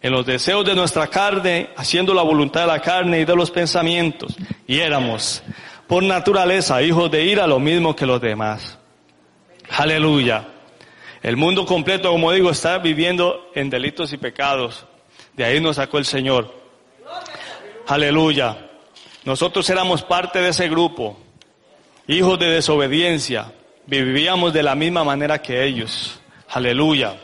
[0.04, 3.50] en los deseos de nuestra carne, haciendo la voluntad de la carne y de los
[3.50, 4.36] pensamientos,
[4.66, 5.42] y éramos
[5.86, 8.78] por naturaleza hijos de ira lo mismo que los demás.
[9.70, 10.46] Aleluya.
[11.22, 14.84] El mundo completo, como digo, está viviendo en delitos y pecados.
[15.32, 16.52] De ahí nos sacó el Señor.
[17.86, 18.58] Aleluya.
[19.24, 21.16] Nosotros éramos parte de ese grupo,
[22.08, 23.54] hijos de desobediencia.
[23.86, 26.20] Vivíamos de la misma manera que ellos.
[26.50, 27.16] Aleluya.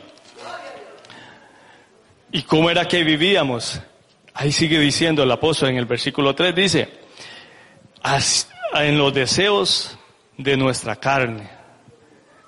[2.33, 3.81] ¿Y cómo era que vivíamos?
[4.35, 6.89] Ahí sigue diciendo el apóstol en el versículo 3, dice,
[8.75, 9.99] en los deseos
[10.37, 11.51] de nuestra carne.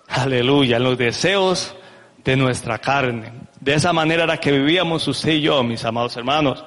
[0.08, 1.74] Aleluya, en los deseos
[2.24, 3.32] de nuestra carne.
[3.60, 6.64] De esa manera era que vivíamos usted y yo, mis amados hermanos.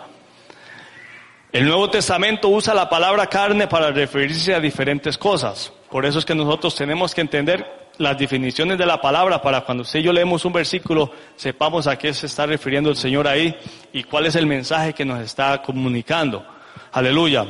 [1.54, 5.72] El Nuevo Testamento usa la palabra carne para referirse a diferentes cosas.
[5.90, 9.84] Por eso es que nosotros tenemos que entender las definiciones de la palabra para cuando
[9.84, 13.56] usted y yo leemos un versículo, sepamos a qué se está refiriendo el Señor ahí
[13.94, 16.46] y cuál es el mensaje que nos está comunicando.
[16.92, 17.46] Aleluya.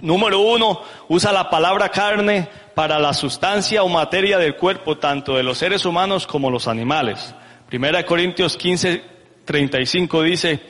[0.00, 5.42] Número uno, usa la palabra carne para la sustancia o materia del cuerpo, tanto de
[5.42, 7.34] los seres humanos como los animales.
[7.68, 9.02] Primera Corintios 15,
[9.44, 10.60] 35 dice,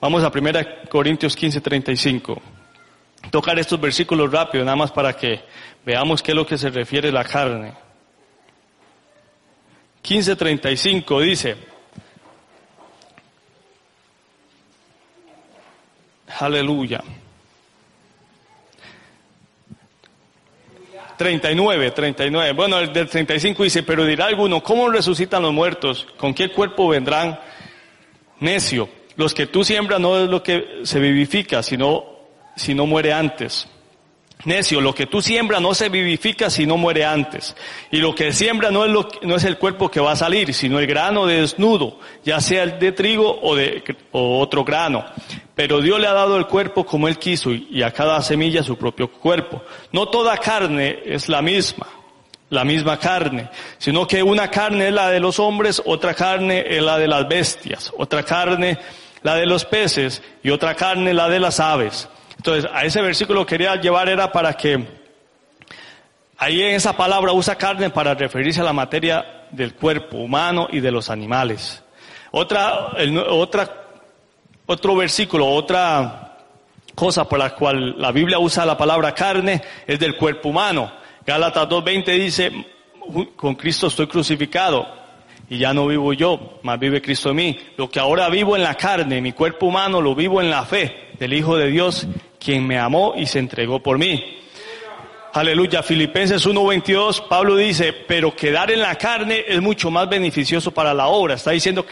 [0.00, 2.40] Vamos a 1 Corintios 15, 35.
[3.30, 5.42] Tocar estos versículos rápido, nada más para que
[5.84, 7.74] veamos qué es lo que se refiere la carne.
[10.02, 11.56] 15.35 dice,
[16.38, 17.02] aleluya.
[21.16, 22.52] 39, 39.
[22.54, 26.06] Bueno, el del 35 dice, pero dirá alguno, ¿cómo resucitan los muertos?
[26.16, 27.38] ¿Con qué cuerpo vendrán?
[28.40, 28.88] Necio
[29.20, 32.04] los que tú siembras no es lo que se vivifica, sino,
[32.56, 33.68] si no muere antes.
[34.44, 37.54] Necio, lo que tú siembras no se vivifica si no muere antes.
[37.90, 40.54] Y lo que siembra no es, lo, no es el cuerpo que va a salir,
[40.54, 45.04] sino el grano desnudo, ya sea el de trigo o de o otro grano.
[45.54, 48.76] Pero Dios le ha dado el cuerpo como Él quiso y a cada semilla su
[48.76, 49.62] propio cuerpo.
[49.92, 51.86] No toda carne es la misma
[52.50, 53.48] la misma carne,
[53.78, 57.28] sino que una carne es la de los hombres, otra carne es la de las
[57.28, 58.76] bestias, otra carne
[59.22, 62.08] la de los peces y otra carne la de las aves.
[62.40, 64.82] Entonces, a ese versículo quería llevar era para que
[66.38, 70.80] ahí en esa palabra usa carne para referirse a la materia del cuerpo humano y
[70.80, 71.84] de los animales.
[72.30, 72.94] Otra,
[73.28, 73.70] otra,
[74.64, 76.38] otro versículo, otra
[76.94, 80.90] cosa por la cual la Biblia usa la palabra carne es del cuerpo humano.
[81.26, 82.66] Gálatas 2.20 dice,
[83.36, 84.88] con Cristo estoy crucificado
[85.50, 87.60] y ya no vivo yo, más vive Cristo en mí.
[87.76, 91.09] Lo que ahora vivo en la carne, mi cuerpo humano, lo vivo en la fe
[91.20, 92.08] del Hijo de Dios,
[92.40, 94.38] quien me amó y se entregó por mí.
[95.34, 95.82] Aleluya.
[95.82, 101.06] Filipenses 1.22, Pablo dice, pero quedar en la carne es mucho más beneficioso para la
[101.06, 101.34] obra.
[101.34, 101.86] Está diciendo,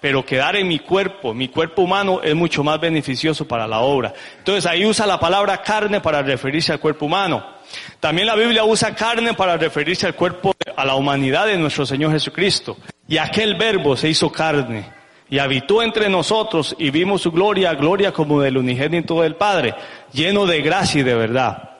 [0.00, 4.12] pero quedar en mi cuerpo, mi cuerpo humano es mucho más beneficioso para la obra.
[4.38, 7.54] Entonces ahí usa la palabra carne para referirse al cuerpo humano.
[8.00, 12.12] También la Biblia usa carne para referirse al cuerpo, a la humanidad de nuestro Señor
[12.12, 12.76] Jesucristo.
[13.08, 18.12] Y aquel verbo se hizo carne y habitó entre nosotros y vimos su gloria, gloria
[18.12, 19.74] como del unigénito del Padre,
[20.12, 21.70] lleno de gracia y de verdad.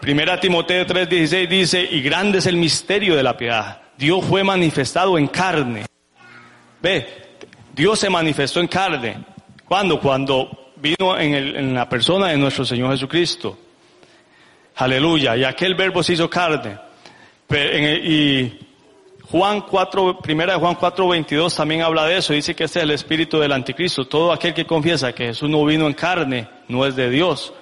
[0.00, 3.82] Primera Timoteo 3:16 dice, y grande es el misterio de la piedad.
[3.98, 5.84] Dios fue manifestado en carne.
[6.80, 7.06] Ve,
[7.74, 9.18] Dios se manifestó en carne.
[9.66, 10.00] ¿Cuándo?
[10.00, 13.58] Cuando vino en, la persona de nuestro Señor Jesucristo.
[14.76, 15.36] Aleluya.
[15.36, 16.78] Y aquel verbo se hizo carne.
[17.50, 18.50] Y
[19.30, 22.32] Juan 4, primera de Juan 4, 22 también habla de eso.
[22.32, 24.06] Dice que este es el espíritu del anticristo.
[24.06, 27.52] Todo aquel que confiesa que Jesús no vino en carne no es de Dios.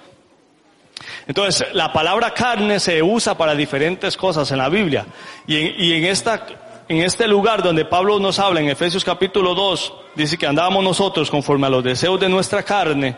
[1.27, 5.05] Entonces, la palabra carne se usa para diferentes cosas en la Biblia.
[5.45, 6.47] Y en, y en esta,
[6.87, 11.29] en este lugar donde Pablo nos habla, en Efesios capítulo 2, dice que andábamos nosotros
[11.29, 13.15] conforme a los deseos de nuestra carne.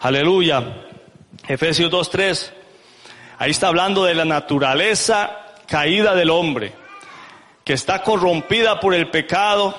[0.00, 0.86] Aleluya.
[1.46, 2.52] Efesios 2, 3.
[3.38, 6.72] Ahí está hablando de la naturaleza caída del hombre,
[7.70, 9.78] que está corrompida por el pecado,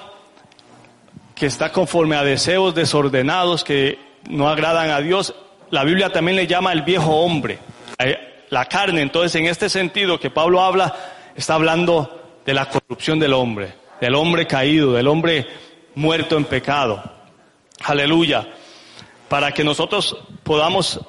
[1.35, 3.99] que está conforme a deseos desordenados que
[4.29, 5.35] no agradan a Dios.
[5.71, 7.59] La Biblia también le llama el viejo hombre,
[7.99, 9.01] eh, la carne.
[9.01, 10.95] Entonces, en este sentido que Pablo habla,
[11.35, 15.45] está hablando de la corrupción del hombre, del hombre caído, del hombre
[15.95, 17.03] muerto en pecado.
[17.83, 18.47] Aleluya.
[19.27, 21.01] Para que nosotros podamos,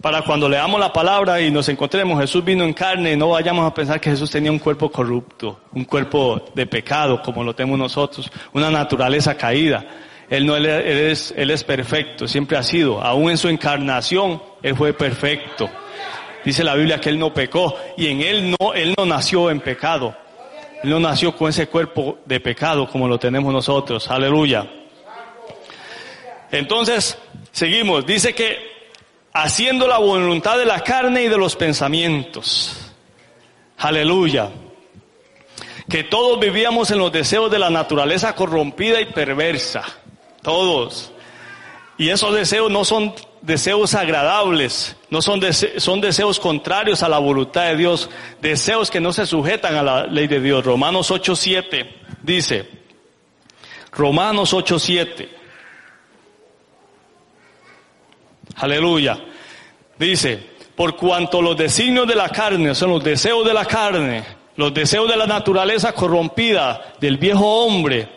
[0.00, 3.74] para cuando leamos la palabra y nos encontremos, Jesús vino en carne, no vayamos a
[3.74, 8.30] pensar que Jesús tenía un cuerpo corrupto, un cuerpo de pecado como lo tenemos nosotros,
[8.52, 9.84] una naturaleza caída.
[10.30, 13.02] Él no, es, él es perfecto, siempre ha sido.
[13.02, 15.70] Aún en su encarnación, Él fue perfecto.
[16.44, 19.60] Dice la Biblia que Él no pecó y en Él no, Él no nació en
[19.60, 20.14] pecado.
[20.84, 24.08] Él no nació con ese cuerpo de pecado como lo tenemos nosotros.
[24.10, 24.68] Aleluya.
[26.52, 27.18] Entonces,
[27.50, 28.06] seguimos.
[28.06, 28.77] Dice que
[29.32, 32.76] haciendo la voluntad de la carne y de los pensamientos.
[33.78, 34.50] Aleluya.
[35.88, 39.82] Que todos vivíamos en los deseos de la naturaleza corrompida y perversa.
[40.42, 41.12] Todos.
[41.96, 47.18] Y esos deseos no son deseos agradables, no son, dese- son deseos contrarios a la
[47.18, 48.10] voluntad de Dios,
[48.40, 50.64] deseos que no se sujetan a la ley de Dios.
[50.64, 51.88] Romanos 8:7
[52.22, 52.68] dice,
[53.92, 55.28] Romanos 8:7,
[58.58, 59.18] aleluya,
[59.98, 60.38] dice,
[60.76, 64.24] por cuanto los designios de la carne son los deseos de la carne,
[64.56, 68.08] los deseos de la naturaleza corrompida del viejo hombre,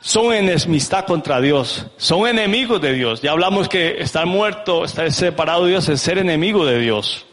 [0.00, 3.20] son enemistad contra Dios, son enemigos de Dios.
[3.20, 7.26] Ya hablamos que estar muerto, estar separado de Dios es ser enemigo de Dios.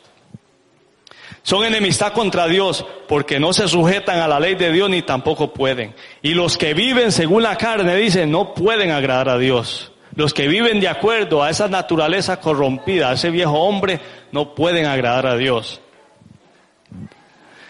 [1.44, 5.54] Son enemistad contra Dios porque no se sujetan a la ley de Dios ni tampoco
[5.54, 5.94] pueden.
[6.24, 9.92] Y los que viven según la carne, dice, no pueden agradar a Dios.
[10.16, 14.00] Los que viven de acuerdo a esa naturaleza corrompida, a ese viejo hombre,
[14.32, 15.82] no pueden agradar a Dios.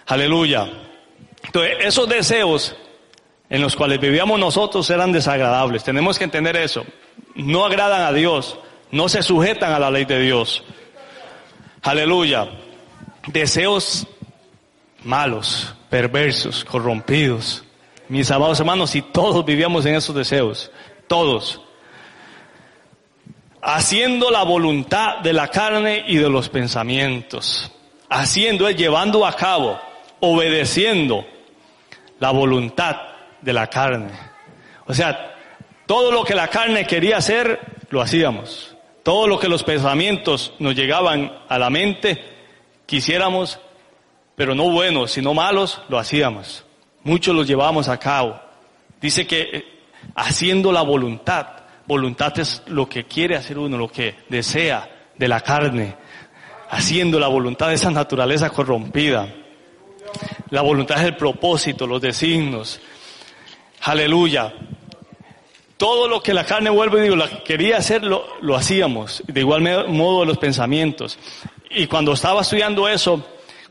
[0.06, 0.70] Aleluya.
[1.44, 2.76] Entonces, esos deseos
[3.50, 5.84] en los cuales vivíamos nosotros eran desagradables.
[5.84, 6.86] Tenemos que entender eso.
[7.36, 8.58] No agradan a Dios,
[8.92, 10.64] no se sujetan a la ley de Dios.
[11.82, 12.48] Aleluya.
[13.28, 14.08] Deseos
[15.04, 17.64] malos, perversos, corrompidos.
[18.08, 20.72] Mis amados hermanos, y todos vivíamos en esos deseos,
[21.08, 21.62] todos.
[23.68, 27.72] Haciendo la voluntad de la carne y de los pensamientos.
[28.10, 29.80] Haciendo es llevando a cabo,
[30.20, 31.26] obedeciendo
[32.20, 32.96] la voluntad
[33.42, 34.12] de la carne.
[34.86, 35.36] O sea,
[35.88, 38.76] todo lo que la carne quería hacer, lo hacíamos.
[39.04, 42.24] Todo lo que los pensamientos nos llegaban a la mente,
[42.86, 43.60] quisiéramos,
[44.36, 46.66] pero no buenos, sino malos, lo hacíamos.
[47.04, 48.40] Muchos los llevábamos a cabo.
[49.02, 49.66] Dice que eh,
[50.16, 51.48] haciendo la voluntad,
[51.88, 55.96] voluntad es lo que quiere hacer uno, lo que desea de la carne,
[56.70, 59.34] haciendo la voluntad de esa naturaleza corrompida.
[60.50, 62.80] La voluntad es el propósito, los designos.
[63.82, 64.54] Aleluya.
[65.78, 69.24] Todo lo que la carne vuelve, digo, la quería hacer, lo, lo hacíamos.
[69.28, 71.20] De igual modo los pensamientos.
[71.70, 73.26] Y cuando estaba estudiando eso,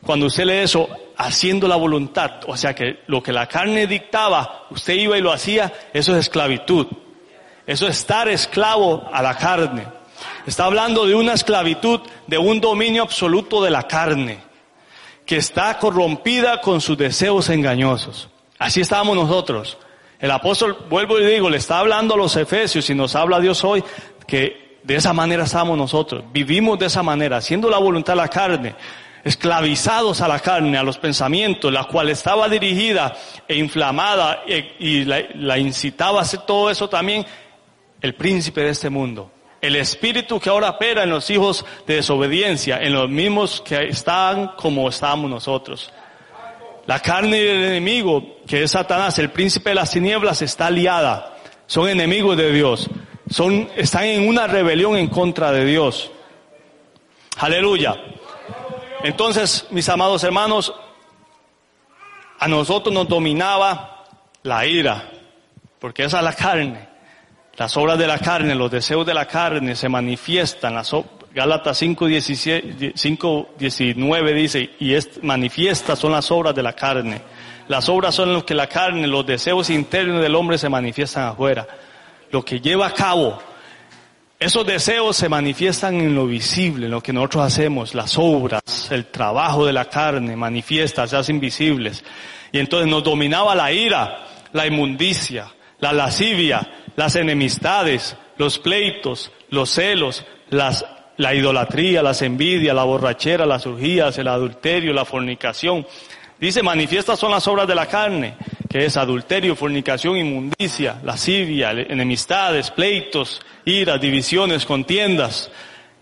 [0.05, 4.67] cuando usted lee eso, haciendo la voluntad, o sea que lo que la carne dictaba,
[4.71, 6.87] usted iba y lo hacía, eso es esclavitud.
[7.67, 9.87] Eso es estar esclavo a la carne.
[10.47, 14.39] Está hablando de una esclavitud, de un dominio absoluto de la carne,
[15.25, 18.29] que está corrompida con sus deseos engañosos.
[18.59, 19.79] Así estábamos nosotros.
[20.19, 23.65] El apóstol, vuelvo y digo, le está hablando a los efesios y nos habla Dios
[23.65, 23.83] hoy
[24.27, 26.25] que de esa manera estamos nosotros.
[26.33, 28.75] Vivimos de esa manera, haciendo la voluntad de la carne,
[29.25, 33.17] esclavizados a la carne, a los pensamientos, la cual estaba dirigida
[33.49, 37.25] e inflamada e- y la, la incitaba a hacer todo eso también
[38.05, 39.31] el príncipe de este mundo.
[39.63, 44.49] El espíritu que ahora opera en los hijos de desobediencia, en los mismos que están
[44.59, 45.91] como estamos nosotros.
[46.85, 51.35] La carne del enemigo, que es Satanás, el príncipe de las tinieblas, está aliada.
[51.67, 52.91] Son enemigos de Dios.
[53.31, 56.11] Son, están en una rebelión en contra de Dios.
[57.39, 57.97] Aleluya.
[59.03, 60.75] Entonces, mis amados hermanos,
[62.39, 64.05] a nosotros nos dominaba
[64.43, 65.11] la ira.
[65.79, 66.94] porque esa es la carne.
[67.57, 70.75] Las obras de la carne, los deseos de la carne se manifiestan.
[70.75, 70.93] Las,
[71.33, 77.21] Gálatas 5.19 dice, y es, manifiestas son las obras de la carne.
[77.69, 81.67] Las obras son lo que la carne, los deseos internos del hombre se manifiestan afuera.
[82.31, 83.39] Lo que lleva a cabo
[84.45, 89.07] esos deseos se manifiestan en lo visible, en lo que nosotros hacemos, las obras, el
[89.07, 92.05] trabajo de la carne, manifiesta, se hacen visibles.
[92.53, 95.47] Y entonces nos dominaba la ira, la inmundicia,
[95.79, 96.61] la lascivia,
[96.97, 100.85] las enemistades, los pleitos, los celos, las,
[101.17, 105.87] la idolatría, las envidias, la borrachera, las urgías, el adulterio, la fornicación.
[106.39, 108.35] Dice, manifiestas son las obras de la carne,
[108.69, 115.51] que es adulterio, fornicación, inmundicia, lascivia, enemistades, pleitos, iras, divisiones, contiendas.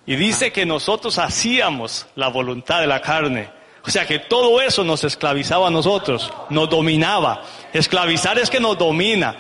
[0.07, 3.51] Y dice que nosotros hacíamos la voluntad de la carne.
[3.85, 7.43] O sea que todo eso nos esclavizaba a nosotros, nos dominaba.
[7.73, 9.37] Esclavizar es que nos domina,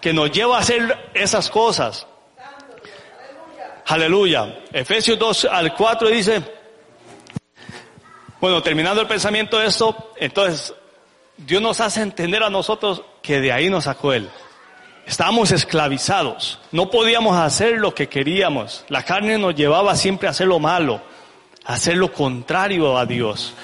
[0.00, 2.06] que nos lleva a hacer esas cosas.
[3.86, 4.60] Aleluya.
[4.72, 6.42] Efesios 2 al 4 dice,
[8.40, 10.74] bueno, terminando el pensamiento de esto, entonces
[11.36, 14.28] Dios nos hace entender a nosotros que de ahí nos sacó Él.
[15.06, 18.84] Estábamos esclavizados, no podíamos hacer lo que queríamos.
[18.88, 21.00] La carne nos llevaba siempre a hacer lo malo,
[21.64, 23.54] a hacer lo contrario a Dios.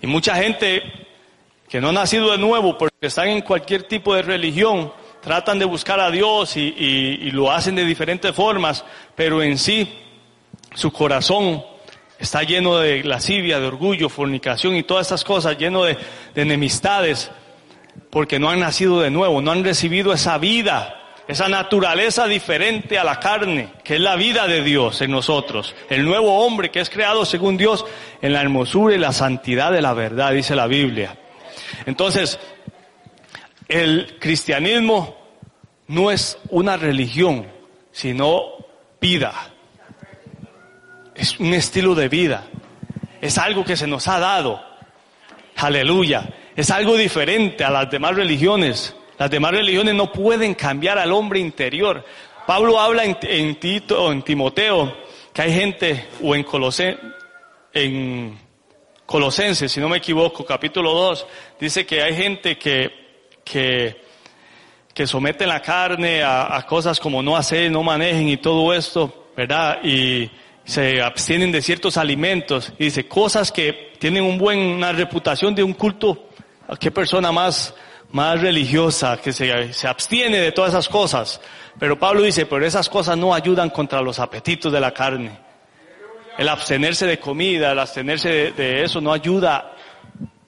[0.00, 0.82] Y mucha gente
[1.68, 4.92] que no ha nacido de nuevo porque están en cualquier tipo de religión,
[5.26, 8.84] tratan de buscar a Dios y, lo hacen de diferentes formas,
[9.16, 9.92] pero en sí
[10.72, 11.64] su corazón
[12.18, 15.98] Está lleno de lascivia, de orgullo, fornicación y todas estas cosas, lleno de,
[16.34, 17.30] enemistades,
[18.08, 20.94] porque no han nacido de nuevo, no han recibido esa vida,
[21.28, 26.06] esa naturaleza diferente a la carne, que es la vida de Dios en nosotros, el
[26.06, 27.84] nuevo hombre que es creado según Dios
[28.22, 31.18] en la hermosura y la santidad de la verdad, dice la Biblia.
[31.84, 32.38] Entonces,
[33.68, 35.15] el cristianismo
[35.88, 37.46] no es una religión,
[37.92, 38.42] sino
[39.00, 39.52] vida
[41.16, 42.46] es un estilo de vida.
[43.20, 44.62] Es algo que se nos ha dado.
[45.56, 46.28] Aleluya.
[46.54, 48.94] Es algo diferente a las demás religiones.
[49.18, 52.04] Las demás religiones no pueden cambiar al hombre interior.
[52.46, 54.94] Pablo habla en, Tito, en Timoteo,
[55.32, 56.96] que hay gente, o en, Colose,
[57.72, 58.38] en
[59.04, 61.26] Colosenses, si no me equivoco, capítulo 2,
[61.58, 62.90] dice que hay gente que,
[63.42, 64.05] que,
[64.96, 69.78] que somete la carne a, cosas como no hacer, no manejen y todo esto, ¿verdad?
[69.84, 70.30] Y,
[70.64, 75.62] se abstienen de ciertos alimentos y dice cosas que tienen un buen, una reputación de
[75.62, 76.30] un culto.
[76.80, 77.72] ¿Qué persona más,
[78.10, 81.40] más religiosa que se, se abstiene de todas esas cosas?
[81.78, 85.38] Pero Pablo dice, pero esas cosas no ayudan contra los apetitos de la carne.
[86.36, 89.72] El abstenerse de comida, el abstenerse de, de eso no ayuda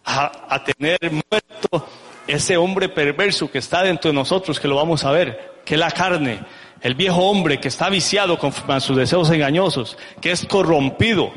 [0.04, 1.86] a, a tener muerto
[2.28, 5.80] ese hombre perverso que está dentro de nosotros, que lo vamos a ver, que es
[5.80, 6.40] la carne
[6.80, 11.32] el viejo hombre que está viciado con sus deseos engañosos, que es corrompido.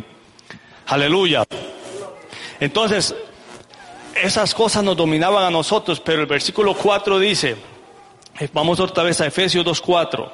[0.87, 1.43] Aleluya.
[2.59, 3.15] Entonces,
[4.21, 7.55] esas cosas nos dominaban a nosotros, pero el versículo 4 dice,
[8.39, 10.31] eh, vamos otra vez a Efesios 2.4.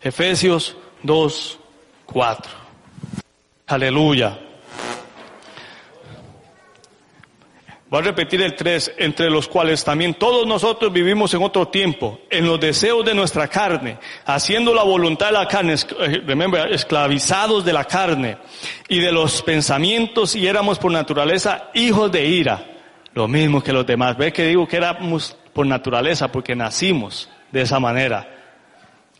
[0.00, 2.38] Efesios 2.4.
[3.66, 4.47] Aleluya.
[7.90, 12.20] Voy a repetir el 3, entre los cuales también todos nosotros vivimos en otro tiempo,
[12.28, 17.64] en los deseos de nuestra carne, haciendo la voluntad de la carne, eh, remember, esclavizados
[17.64, 18.36] de la carne
[18.88, 22.62] y de los pensamientos y éramos por naturaleza hijos de ira,
[23.14, 24.18] lo mismo que los demás.
[24.18, 28.28] Ve que digo que éramos por naturaleza porque nacimos de esa manera.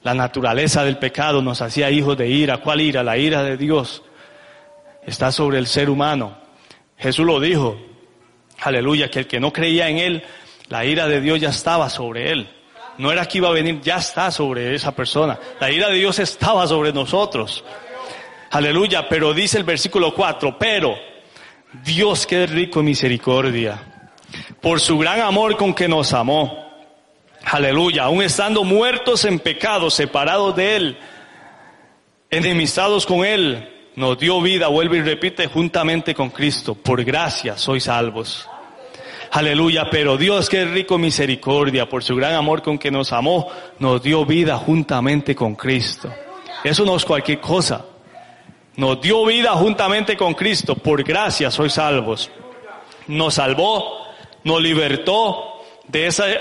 [0.02, 2.58] La naturaleza del pecado nos hacía hijos de ira.
[2.58, 3.02] ¿Cuál ira?
[3.02, 4.02] La ira de Dios
[5.06, 6.36] está sobre el ser humano.
[6.98, 7.87] Jesús lo dijo,
[8.60, 10.24] Aleluya, que el que no creía en él,
[10.68, 12.48] la ira de Dios ya estaba sobre él.
[12.98, 15.38] No era que iba a venir, ya está sobre esa persona.
[15.60, 17.64] La ira de Dios estaba sobre nosotros.
[18.50, 20.96] Aleluya, pero dice el versículo 4, pero
[21.84, 23.78] Dios que es rico en misericordia,
[24.60, 26.66] por su gran amor con que nos amó.
[27.44, 30.98] Aleluya, aun estando muertos en pecado, separados de Él,
[32.30, 36.76] enemistados con Él, nos dio vida, vuelve y repite, juntamente con Cristo.
[36.76, 38.48] Por gracia sois salvos.
[39.32, 43.12] Aleluya, pero Dios que es rico en misericordia, por su gran amor con que nos
[43.12, 43.48] amó,
[43.80, 46.14] nos dio vida juntamente con Cristo.
[46.62, 47.86] Eso no es cualquier cosa.
[48.76, 52.30] Nos dio vida juntamente con Cristo, por gracia sois salvos.
[53.08, 54.06] Nos salvó,
[54.44, 56.38] nos libertó de ese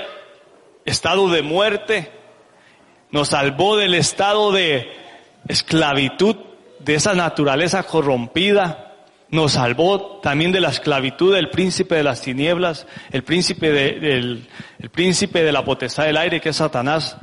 [0.86, 2.12] estado de muerte,
[3.10, 4.92] nos salvó del estado de
[5.48, 6.47] esclavitud
[6.80, 8.88] de esa naturaleza corrompida
[9.30, 14.48] nos salvó también de la esclavitud del príncipe de las tinieblas, el príncipe de, del,
[14.80, 17.18] el príncipe de la potestad del aire que es Satanás.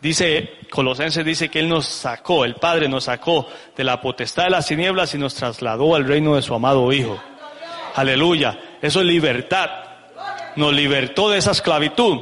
[0.00, 3.46] Dice, Colosenses dice que Él nos sacó, el Padre nos sacó
[3.76, 7.20] de la potestad de las tinieblas y nos trasladó al reino de su amado Hijo.
[7.94, 8.58] Aleluya.
[8.80, 9.70] Eso es libertad.
[10.56, 12.20] Nos libertó de esa esclavitud.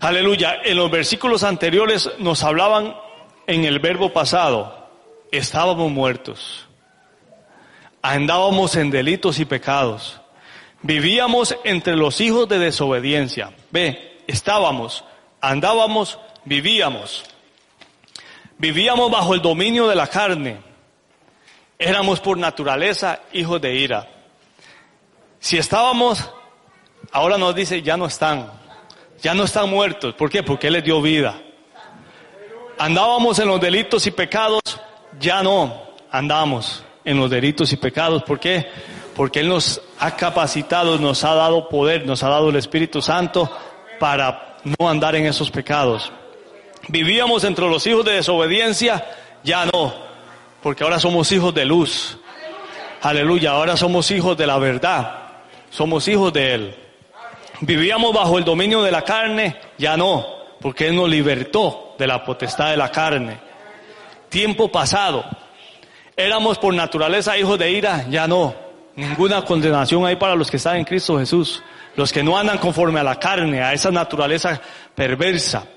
[0.00, 0.58] Aleluya.
[0.62, 2.94] En los versículos anteriores nos hablaban
[3.46, 4.83] en el verbo pasado.
[5.36, 6.64] Estábamos muertos
[8.04, 10.20] andábamos en delitos y pecados,
[10.82, 13.54] vivíamos entre los hijos de desobediencia.
[13.70, 15.04] Ve, estábamos,
[15.40, 17.24] andábamos, vivíamos.
[18.58, 20.58] Vivíamos bajo el dominio de la carne.
[21.78, 24.06] Éramos por naturaleza hijos de ira.
[25.40, 26.30] Si estábamos,
[27.10, 28.52] ahora nos dice, ya no están.
[29.22, 30.14] Ya no están muertos.
[30.14, 30.42] ¿Por qué?
[30.42, 31.40] Porque Él les dio vida.
[32.78, 34.60] Andábamos en los delitos y pecados,
[35.18, 38.22] ya no andamos en los delitos y pecados.
[38.22, 38.66] ¿Por qué?
[39.14, 43.50] Porque Él nos ha capacitado, nos ha dado poder, nos ha dado el Espíritu Santo
[43.98, 46.12] para no andar en esos pecados.
[46.88, 49.04] Vivíamos entre los hijos de desobediencia,
[49.42, 49.94] ya no,
[50.62, 52.18] porque ahora somos hijos de luz.
[53.02, 55.14] Aleluya, ahora somos hijos de la verdad,
[55.70, 56.74] somos hijos de Él.
[57.60, 60.26] Vivíamos bajo el dominio de la carne, ya no,
[60.60, 63.38] porque Él nos libertó de la potestad de la carne.
[64.34, 65.24] Tiempo pasado,
[66.16, 68.52] Éramos por naturaleza hijos de ira, ya no.
[68.96, 71.62] Ninguna condenación hay para los que están en Cristo Jesús.
[71.94, 74.60] Los que no andan conforme a la carne, a esa naturaleza
[74.92, 75.68] perversa,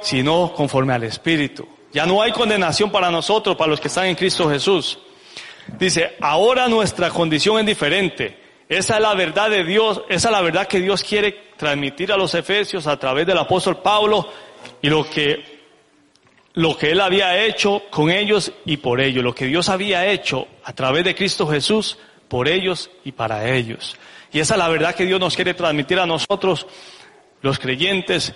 [0.00, 1.68] sino conforme al Espíritu.
[1.92, 4.98] Ya no hay condenación para nosotros, para los que están en Cristo Jesús.
[5.78, 8.64] Dice, ahora nuestra condición es diferente.
[8.66, 12.16] Esa es la verdad de Dios, esa es la verdad que Dios quiere transmitir a
[12.16, 14.26] los efesios a través del apóstol Pablo
[14.80, 15.57] y lo que
[16.58, 20.48] lo que Él había hecho con ellos y por ellos, lo que Dios había hecho
[20.64, 23.94] a través de Cristo Jesús por ellos y para ellos.
[24.32, 26.66] Y esa es la verdad que Dios nos quiere transmitir a nosotros,
[27.42, 28.34] los creyentes,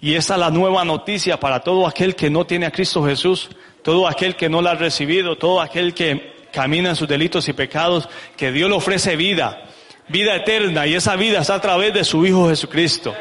[0.00, 3.50] y esa es la nueva noticia para todo aquel que no tiene a Cristo Jesús,
[3.84, 7.52] todo aquel que no la ha recibido, todo aquel que camina en sus delitos y
[7.52, 9.62] pecados, que Dios le ofrece vida,
[10.10, 13.14] vida eterna, y esa vida está a través de su Hijo Jesucristo.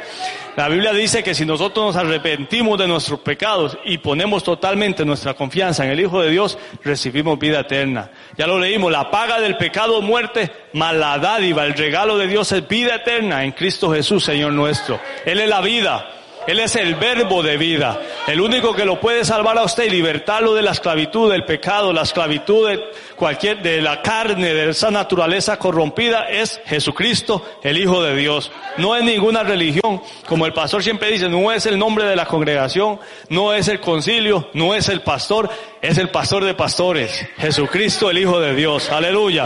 [0.56, 5.34] La Biblia dice que si nosotros nos arrepentimos de nuestros pecados y ponemos totalmente nuestra
[5.34, 8.12] confianza en el Hijo de Dios, recibimos vida eterna.
[8.38, 12.68] Ya lo leímos, la paga del pecado muerte, más la el regalo de Dios es
[12.68, 15.00] vida eterna en Cristo Jesús, Señor nuestro.
[15.26, 16.18] Él es la vida.
[16.50, 18.02] Él es el verbo de vida.
[18.26, 21.93] El único que lo puede salvar a usted y libertarlo de la esclavitud, del pecado,
[21.93, 28.02] la esclavitud de cualquier, de la carne, de esa naturaleza corrompida es Jesucristo, el Hijo
[28.02, 28.52] de Dios.
[28.78, 30.02] No es ninguna religión.
[30.28, 33.80] Como el pastor siempre dice, no es el nombre de la congregación, no es el
[33.80, 35.52] concilio, no es el pastor,
[35.84, 37.28] es el pastor de pastores.
[37.38, 38.89] Jesucristo, el Hijo de Dios.
[38.89, 39.45] Aleluya.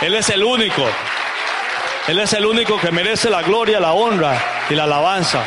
[0.00, 0.82] Él es el único.
[2.06, 5.44] Él es el único que merece la gloria, la honra y la alabanza.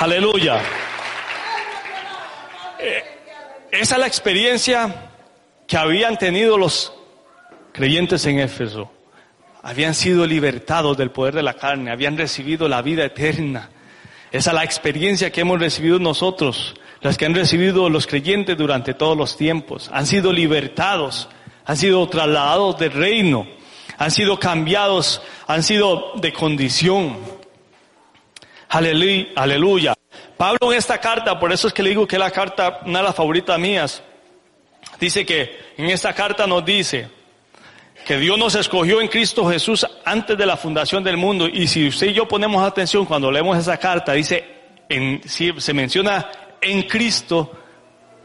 [0.00, 0.62] Aleluya.
[2.78, 3.04] Eh,
[3.70, 5.10] esa es la experiencia
[5.66, 6.92] que habían tenido los
[7.72, 8.90] creyentes en Éfeso.
[9.62, 13.68] Habían sido libertados del poder de la carne, habían recibido la vida eterna.
[14.32, 18.94] Esa es la experiencia que hemos recibido nosotros, las que han recibido los creyentes durante
[18.94, 19.90] todos los tiempos.
[19.92, 21.28] Han sido libertados,
[21.66, 23.46] han sido trasladados del reino
[24.00, 27.18] han sido cambiados, han sido de condición.
[28.70, 29.94] Aleluya.
[30.36, 33.00] Pablo en esta carta, por eso es que le digo que es la carta, una
[33.00, 34.02] de las favoritas mías,
[34.98, 37.10] dice que en esta carta nos dice
[38.06, 41.48] que Dios nos escogió en Cristo Jesús antes de la fundación del mundo.
[41.48, 44.44] Y si usted y yo ponemos atención cuando leemos esa carta, dice,
[44.88, 47.52] en, se menciona en Cristo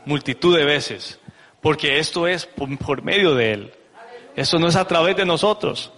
[0.06, 1.20] multitud de veces,
[1.60, 3.74] porque esto es por medio de Él.
[4.36, 5.91] Eso no es a través de nosotros.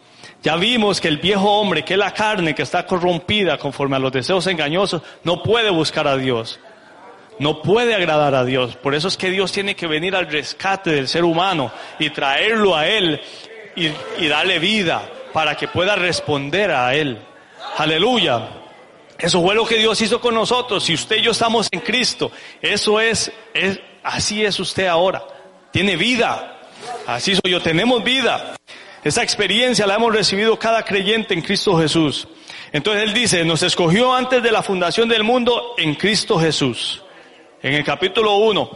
[0.44, 4.00] Ya vimos que el viejo hombre, que es la carne que está corrompida conforme a
[4.00, 6.60] los deseos engañosos, no puede buscar a Dios.
[7.40, 8.76] No puede agradar a Dios.
[8.76, 12.76] Por eso es que Dios tiene que venir al rescate del ser humano y traerlo
[12.76, 13.22] a Él
[13.76, 15.02] y, y darle vida
[15.34, 17.20] para que pueda responder a Él.
[17.78, 18.50] Aleluya.
[19.20, 20.84] Eso fue lo que Dios hizo con nosotros.
[20.84, 22.32] Si usted y yo estamos en Cristo,
[22.62, 25.24] eso es, es así es usted ahora.
[25.72, 26.60] Tiene vida.
[27.06, 28.57] Así soy yo, tenemos vida.
[29.08, 32.28] Esa experiencia la hemos recibido cada creyente en Cristo Jesús.
[32.74, 37.02] Entonces Él dice, nos escogió antes de la fundación del mundo en Cristo Jesús.
[37.64, 38.70] En el capítulo 1,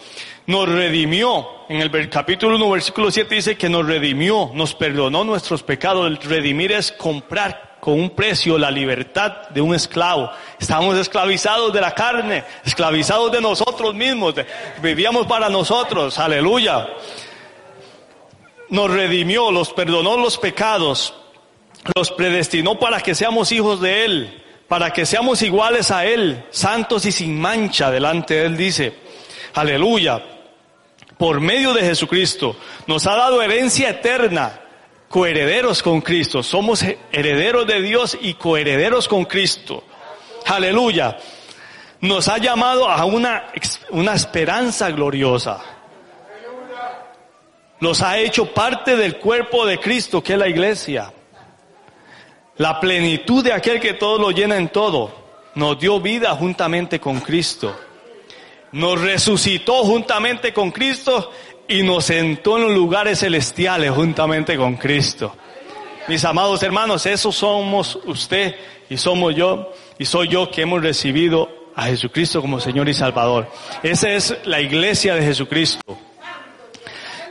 [0.47, 1.45] nos redimió.
[1.67, 6.07] En el capítulo 1, versículo 7 dice que nos redimió, nos perdonó nuestros pecados.
[6.07, 10.31] El redimir es comprar con un precio la libertad de un esclavo.
[10.57, 14.35] Estábamos esclavizados de la carne, esclavizados de nosotros mismos,
[14.81, 16.87] vivíamos para nosotros, aleluya
[18.71, 21.13] nos redimió, los perdonó los pecados,
[21.93, 27.05] los predestinó para que seamos hijos de Él, para que seamos iguales a Él, santos
[27.05, 28.93] y sin mancha delante de Él, dice.
[29.53, 30.23] Aleluya.
[31.17, 32.55] Por medio de Jesucristo
[32.87, 34.61] nos ha dado herencia eterna,
[35.09, 36.41] coherederos con Cristo.
[36.41, 39.83] Somos herederos de Dios y coherederos con Cristo.
[40.47, 41.17] Aleluya.
[41.99, 43.51] Nos ha llamado a una,
[43.89, 45.61] una esperanza gloriosa.
[47.81, 51.11] Nos ha hecho parte del cuerpo de Cristo, que es la iglesia.
[52.57, 55.11] La plenitud de aquel que todo lo llena en todo.
[55.55, 57.75] Nos dio vida juntamente con Cristo.
[58.73, 61.31] Nos resucitó juntamente con Cristo
[61.67, 65.35] y nos sentó en los lugares celestiales juntamente con Cristo.
[66.07, 68.55] Mis amados hermanos, eso somos usted
[68.89, 73.49] y somos yo y soy yo que hemos recibido a Jesucristo como Señor y Salvador.
[73.81, 76.10] Esa es la iglesia de Jesucristo.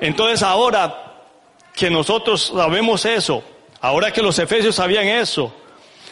[0.00, 1.10] Entonces ahora
[1.74, 3.42] que nosotros sabemos eso,
[3.80, 5.54] ahora que los efesios sabían eso,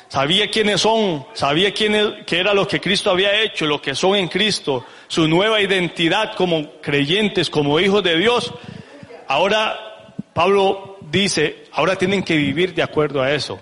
[0.08, 4.16] sabía quiénes son, sabía quién qué era lo que Cristo había hecho, lo que son
[4.16, 8.52] en Cristo, su nueva identidad como creyentes, como hijos de Dios,
[9.26, 13.58] ahora Pablo dice, ahora tienen que vivir de acuerdo a eso.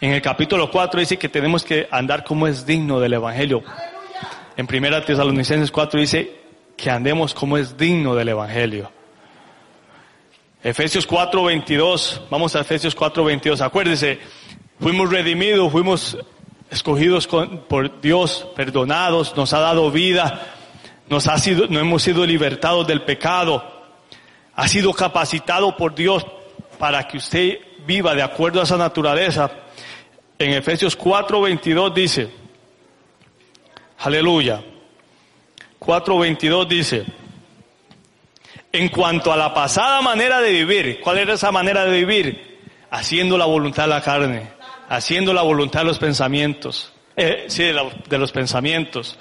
[0.00, 3.62] En el capítulo 4 dice que tenemos que andar como es digno del Evangelio.
[4.56, 6.45] En primera Tesalonicenses 4 dice
[6.76, 8.90] que andemos como es digno del Evangelio.
[10.62, 14.18] Efesios 4:22, vamos a Efesios 4:22, acuérdese,
[14.80, 16.18] fuimos redimidos, fuimos
[16.70, 20.42] escogidos por Dios, perdonados, nos ha dado vida,
[21.08, 23.62] nos ha sido, no hemos sido libertados del pecado,
[24.54, 26.26] ha sido capacitado por Dios
[26.78, 29.50] para que usted viva de acuerdo a esa naturaleza.
[30.38, 32.30] En Efesios 4:22 dice,
[33.98, 34.62] aleluya,
[35.86, 37.04] 4:22 dice,
[38.72, 42.58] en cuanto a la pasada manera de vivir, ¿cuál era esa manera de vivir?
[42.90, 44.48] Haciendo la voluntad de la carne,
[44.88, 49.16] haciendo la voluntad de los pensamientos, eh, sí, de, los pensamientos,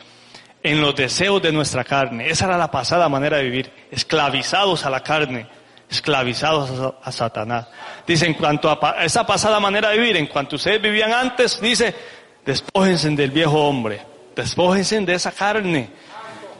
[0.64, 2.30] en los deseos de nuestra carne.
[2.30, 5.48] Esa era la pasada manera de vivir, esclavizados a la carne
[5.90, 7.68] esclavizados a, Satanás.
[8.08, 11.94] Dice, en cuanto a, esa pasada manera de vivir, en cuanto ustedes vivían antes, dice,
[12.46, 14.02] despójense del viejo hombre,
[14.36, 15.90] despójense de esa carne.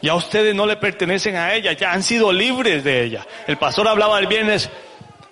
[0.02, 3.26] Ya ustedes no le pertenecen a ella, ya han sido libres de ella.
[3.46, 4.70] El pastor hablaba el viernes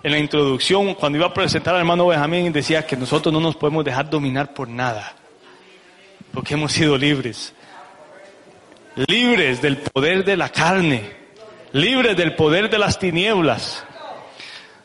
[0.03, 3.57] en la introducción, cuando iba a presentar al hermano Benjamín, decía que nosotros no nos
[3.57, 5.15] podemos dejar dominar por nada,
[6.33, 7.55] porque hemos sido libres.
[8.97, 11.25] Libres del poder de la carne
[11.75, 13.85] libres del poder de las tinieblas.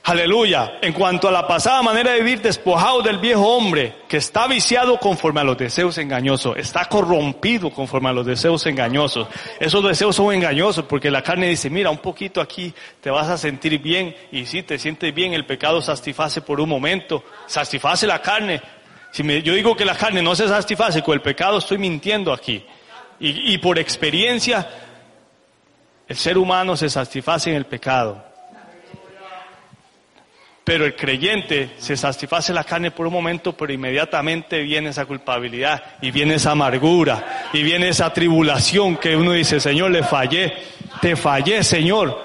[0.10, 0.80] Aleluya.
[0.82, 4.98] En cuanto a la pasada manera de vivir, despojado del viejo hombre que está viciado
[4.98, 9.28] conforme a los deseos engañosos, está corrompido conforme a los deseos engañosos.
[9.60, 13.38] Esos deseos son engañosos porque la carne dice, mira, un poquito aquí te vas a
[13.38, 18.20] sentir bien y si te sientes bien, el pecado satisface por un momento, satisface la
[18.20, 18.64] carne.
[19.12, 22.34] Si me, yo digo que la carne no se satisface con el pecado, estoy mintiendo
[22.34, 22.66] aquí.
[23.20, 24.68] Y, y por experiencia,
[26.08, 28.29] el ser humano se satisface en el pecado.
[30.70, 35.82] Pero el creyente se satisface la carne por un momento, pero inmediatamente viene esa culpabilidad
[36.00, 40.54] y viene esa amargura y viene esa tribulación que uno dice, Señor, le fallé,
[41.02, 42.16] te fallé, Señor.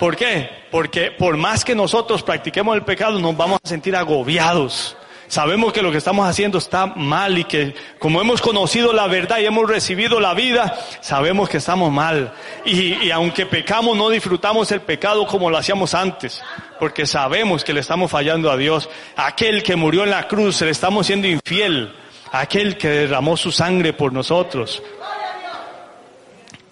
[0.00, 0.50] ¿Por qué?
[0.72, 4.96] Porque por más que nosotros practiquemos el pecado, nos vamos a sentir agobiados
[5.32, 9.38] sabemos que lo que estamos haciendo está mal y que como hemos conocido la verdad
[9.38, 12.34] y hemos recibido la vida, sabemos que estamos mal.
[12.66, 16.42] Y, aunque pecamos, no disfrutamos el pecado como lo hacíamos antes,
[16.78, 18.90] porque sabemos que le estamos fallando a Dios.
[19.16, 21.94] Aquel que murió en la cruz, le estamos siendo infiel.
[22.30, 24.82] Aquel que derramó su sangre por nosotros.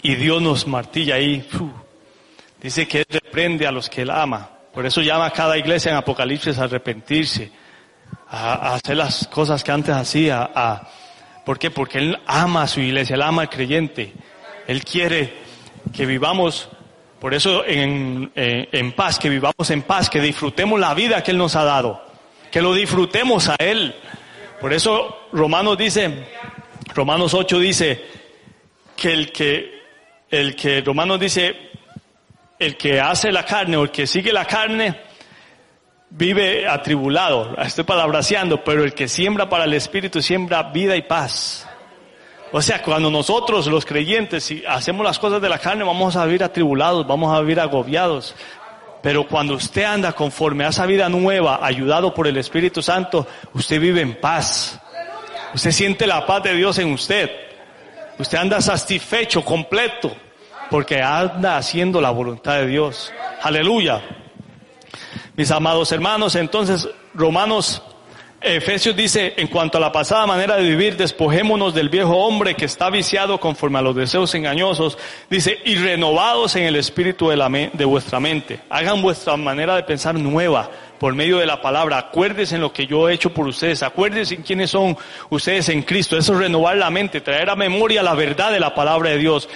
[0.03, 1.49] Y Dios nos martilla ahí.
[2.61, 4.51] Dice que Él reprende a los que Él ama.
[4.75, 7.59] Por eso llama a cada iglesia en Apocalipsis a arrepentirse
[8.29, 10.51] a, hacer las cosas que antes hacía.
[10.55, 10.89] A,
[11.45, 11.71] ¿Por qué?
[11.71, 14.13] Porque Él ama a su iglesia, Él ama al creyente.
[14.67, 15.35] Él quiere
[15.93, 16.69] que vivamos,
[17.21, 21.39] por eso en, en paz, que vivamos en paz, que disfrutemos la vida que Él
[21.39, 22.05] nos ha dado,
[22.51, 23.95] que lo disfrutemos a Él.
[24.61, 26.27] Por eso Romanos dice,
[26.95, 28.05] Romanos 8 dice,
[29.01, 29.81] que el que,
[30.29, 31.57] el que, Romanos dice,
[32.59, 35.01] el que hace la carne o el que sigue la carne,
[36.11, 41.67] vive atribulado, estoy palabraseando, pero el que siembra para el Espíritu siembra vida y paz.
[42.53, 46.25] O sea, cuando nosotros los creyentes si hacemos las cosas de la carne vamos a
[46.25, 48.35] vivir atribulados, vamos a vivir agobiados.
[49.03, 53.81] Pero cuando usted anda conforme a esa vida nueva, ayudado por el Espíritu Santo, usted
[53.81, 54.79] vive en paz.
[55.55, 57.31] Usted siente la paz de Dios en usted.
[58.19, 60.15] Usted anda satisfecho, completo,
[60.71, 63.11] porque anda haciendo la voluntad de Dios.
[63.43, 64.03] Aleluya.
[65.37, 67.83] Mis amados hermanos, entonces Romanos
[68.43, 72.65] Efesios dice, en cuanto a la pasada manera de vivir, despojémonos del viejo hombre que
[72.65, 74.97] está viciado conforme a los deseos engañosos.
[75.29, 78.61] Dice, y renovados en el espíritu de, la de vuestra mente.
[78.71, 81.99] Hagan vuestra manera de pensar nueva por medio de la palabra.
[81.99, 83.83] Acuérdense en lo que yo he hecho por ustedes.
[83.83, 84.97] Acuérdense en quiénes son
[85.29, 86.17] ustedes en Cristo.
[86.17, 89.51] Eso es renovar la mente, traer a memoria la verdad de la palabra de Dios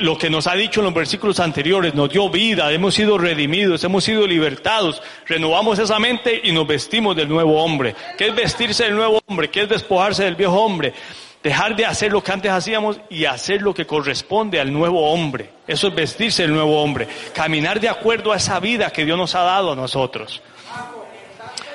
[0.00, 3.82] lo que nos ha dicho en los versículos anteriores, nos dio vida, hemos sido redimidos,
[3.84, 7.94] hemos sido libertados, renovamos esa mente y nos vestimos del nuevo hombre.
[8.16, 9.50] ¿Qué es vestirse del nuevo hombre?
[9.50, 10.92] ¿Qué es despojarse del viejo hombre?
[11.42, 15.50] Dejar de hacer lo que antes hacíamos y hacer lo que corresponde al nuevo hombre.
[15.66, 17.08] Eso es vestirse del nuevo hombre.
[17.34, 20.40] Caminar de acuerdo a esa vida que Dios nos ha dado a nosotros.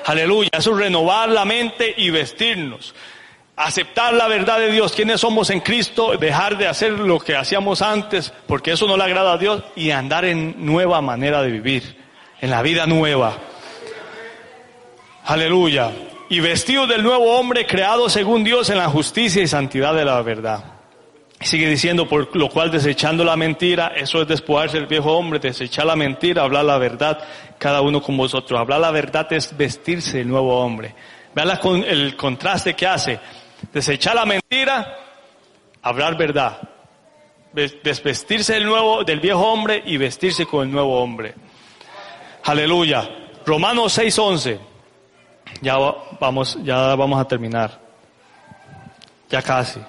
[0.06, 0.48] Aleluya.
[0.56, 2.94] Eso es renovar la mente y vestirnos
[3.58, 7.82] aceptar la verdad de Dios, quiénes somos en Cristo, dejar de hacer lo que hacíamos
[7.82, 11.96] antes, porque eso no le agrada a Dios, y andar en nueva manera de vivir,
[12.40, 13.36] en la vida nueva.
[15.24, 15.90] Aleluya.
[16.30, 20.22] Y vestido del nuevo hombre creado según Dios en la justicia y santidad de la
[20.22, 20.64] verdad.
[21.40, 25.86] Sigue diciendo, por lo cual desechando la mentira, eso es despojarse del viejo hombre, desechar
[25.86, 27.18] la mentira, hablar la verdad,
[27.58, 28.58] cada uno con vosotros.
[28.58, 30.94] Hablar la verdad es vestirse del nuevo hombre.
[31.34, 33.20] Vean el contraste que hace
[33.72, 34.96] Desechar la mentira,
[35.82, 36.60] hablar verdad.
[37.52, 41.34] Desvestirse del nuevo, del viejo hombre y vestirse con el nuevo hombre.
[42.44, 43.08] Aleluya.
[43.44, 44.58] Romanos 6:11.
[45.60, 45.76] Ya
[46.20, 47.80] vamos, ya vamos a terminar.
[49.28, 49.80] Ya casi.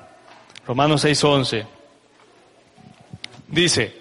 [0.66, 1.66] Romanos 6:11.
[3.48, 3.96] Dice,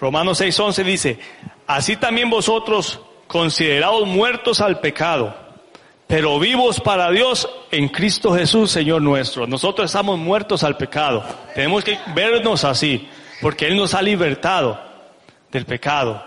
[0.00, 1.18] Romanos 6:11 dice,
[1.66, 5.49] así también vosotros considerados muertos al pecado
[6.10, 9.46] pero vivos para Dios en Cristo Jesús, Señor nuestro.
[9.46, 11.24] Nosotros estamos muertos al pecado.
[11.54, 13.08] Tenemos que vernos así,
[13.40, 14.76] porque Él nos ha libertado
[15.52, 16.20] del pecado.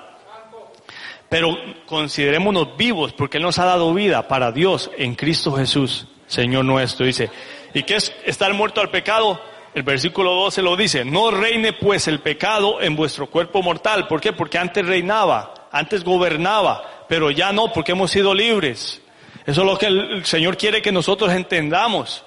[1.27, 6.63] Pero considerémonos vivos, porque Él nos ha dado vida para Dios en Cristo Jesús, Señor
[6.63, 7.05] nuestro.
[7.05, 7.29] Dice,
[7.73, 9.38] ¿y qué es estar muerto al pecado?
[9.73, 14.07] El versículo 12 lo dice, no reine pues el pecado en vuestro cuerpo mortal.
[14.07, 14.31] ¿Por qué?
[14.31, 19.03] Porque antes reinaba, antes gobernaba, pero ya no, porque hemos sido libres.
[19.46, 22.24] Eso es lo que el Señor quiere que nosotros entendamos.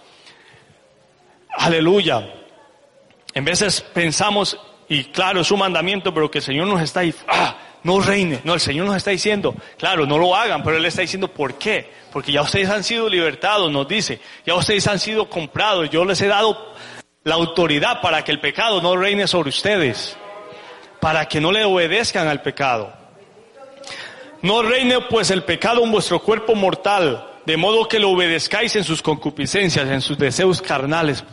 [1.51, 2.29] Aleluya.
[3.33, 4.59] En veces pensamos,
[4.89, 8.41] y claro, es un mandamiento, pero que el Señor nos está ahí, ah, no reine.
[8.45, 11.55] No, el Señor nos está diciendo, claro, no lo hagan, pero Él está diciendo, ¿por
[11.55, 11.91] qué?
[12.13, 16.21] Porque ya ustedes han sido libertados, nos dice, ya ustedes han sido comprados, yo les
[16.21, 16.75] he dado
[17.25, 20.17] la autoridad para que el pecado no reine sobre ustedes,
[21.01, 23.06] para que no le obedezcan al pecado.
[24.47, 28.85] No reine pues el pecado en vuestro cuerpo mortal, de modo que lo obedezcáis en
[28.85, 31.25] sus concupiscencias, en sus deseos carnales,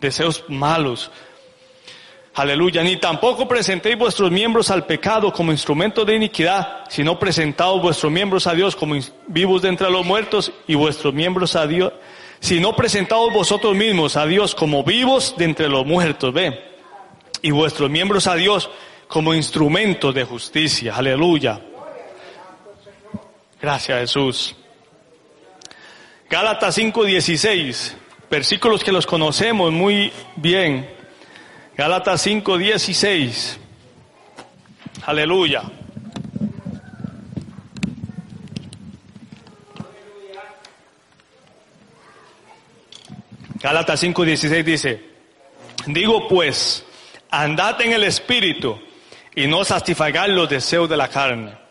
[0.00, 1.12] deseos malos.
[2.34, 2.82] Aleluya.
[2.82, 8.48] Ni tampoco presentéis vuestros miembros al pecado como instrumento de iniquidad, sino presentaos vuestros miembros
[8.48, 8.96] a Dios como
[9.28, 11.92] vivos de entre los muertos y vuestros miembros a Dios,
[12.40, 16.60] sino presentaos vosotros mismos a Dios como vivos de entre los muertos, ve,
[17.40, 18.68] y vuestros miembros a Dios
[19.06, 20.96] como instrumentos de justicia.
[20.96, 21.60] Aleluya.
[23.62, 24.56] Gracias Jesús.
[26.28, 27.94] Gálatas 5:16,
[28.28, 30.90] versículos que los conocemos muy bien.
[31.76, 33.58] Gálatas 5:16.
[35.06, 35.62] Aleluya.
[43.60, 45.04] Gálatas 5:16 dice,
[45.86, 46.84] digo pues,
[47.30, 48.76] andad en el Espíritu
[49.36, 51.61] y no satisfagáis los deseos de la carne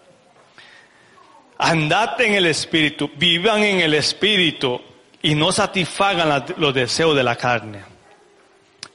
[1.64, 4.82] Andad en el Espíritu, vivan en el Espíritu
[5.22, 7.84] y no satisfagan los deseos de la carne.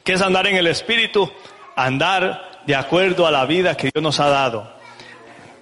[0.03, 1.31] ¿Qué es andar en el Espíritu?
[1.77, 4.69] Andar de acuerdo a la vida que Dios nos ha dado.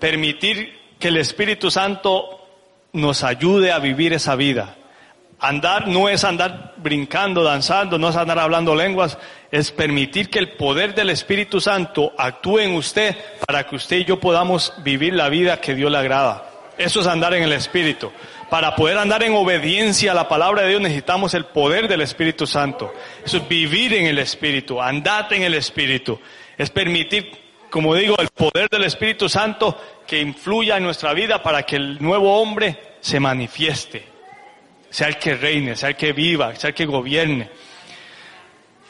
[0.01, 2.41] Permitir que el Espíritu Santo
[2.95, 4.75] nos ayude a vivir esa vida.
[5.41, 9.19] Andar no es andar brincando, danzando, no es andar hablando lenguas,
[9.51, 13.15] es permitir que el poder del Espíritu Santo actúe en usted
[13.47, 16.54] para que usted y yo podamos vivir la vida que Dios le agrada.
[16.79, 18.11] Eso es andar en el Espíritu.
[18.51, 22.47] Para poder andar en obediencia a la palabra de Dios necesitamos el poder del Espíritu
[22.47, 22.93] Santo.
[23.25, 26.21] Eso es vivir en el Espíritu, andar en el Espíritu.
[26.57, 27.31] Es permitir,
[27.71, 32.03] como digo, el poder del Espíritu Santo que influya en nuestra vida para que el
[32.03, 34.05] nuevo hombre se manifieste.
[34.91, 37.51] Sea el que reine, sea el que viva, sea el que gobierne.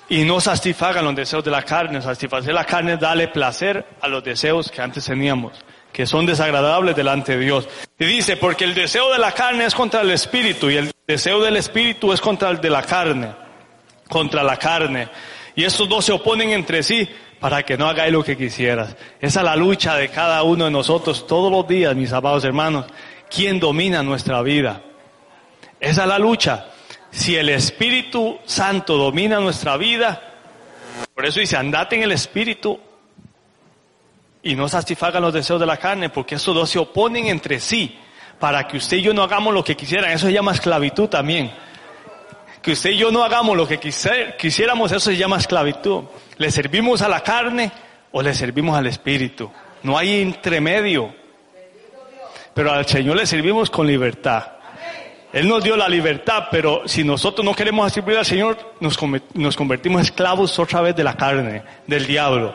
[0.09, 2.03] Y no satisfagan los deseos de la carne.
[2.03, 5.65] Satisfacer la carne, dale placer a los deseos que antes teníamos
[5.95, 7.69] que son desagradables delante de Dios.
[8.01, 11.41] Y dice, porque el deseo de la carne es contra el espíritu y el deseo
[11.41, 13.31] del espíritu es contra el de la carne,
[14.09, 15.09] contra la carne.
[15.55, 18.97] Y estos dos se oponen entre sí para que no hagáis lo que quisieras.
[19.21, 22.87] Esa es la lucha de cada uno de nosotros todos los días, mis amados hermanos.
[23.31, 24.83] ¿Quién domina nuestra vida?
[25.79, 26.67] Esa es la lucha.
[27.13, 30.21] Si el Espíritu Santo domina nuestra vida,
[31.15, 32.81] por eso dice, andate en el Espíritu
[34.45, 37.99] y no satisfagan los deseos de la carne, porque estos dos se oponen entre sí,
[38.39, 40.11] para que usted y yo no hagamos lo que quisieran.
[40.11, 41.51] Eso se llama esclavitud también.
[42.61, 46.05] Que usted y yo no hagamos lo que quisiéramos, eso se llama esclavitud.
[46.37, 47.73] ¿Le servimos a la carne
[48.13, 49.51] o le servimos al Espíritu?
[49.83, 51.15] No hay entremedio.
[52.53, 54.45] Pero al Señor le servimos con libertad.
[55.33, 58.97] Él nos dio la libertad, pero si nosotros no queremos servir al Señor, nos,
[59.33, 62.55] nos convertimos esclavos otra vez de la carne, del diablo.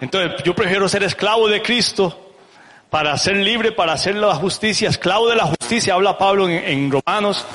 [0.00, 2.30] Entonces, yo prefiero ser esclavo de Cristo
[2.90, 7.46] para ser libre, para hacer la justicia, esclavo de la justicia, habla Pablo en, Romanos,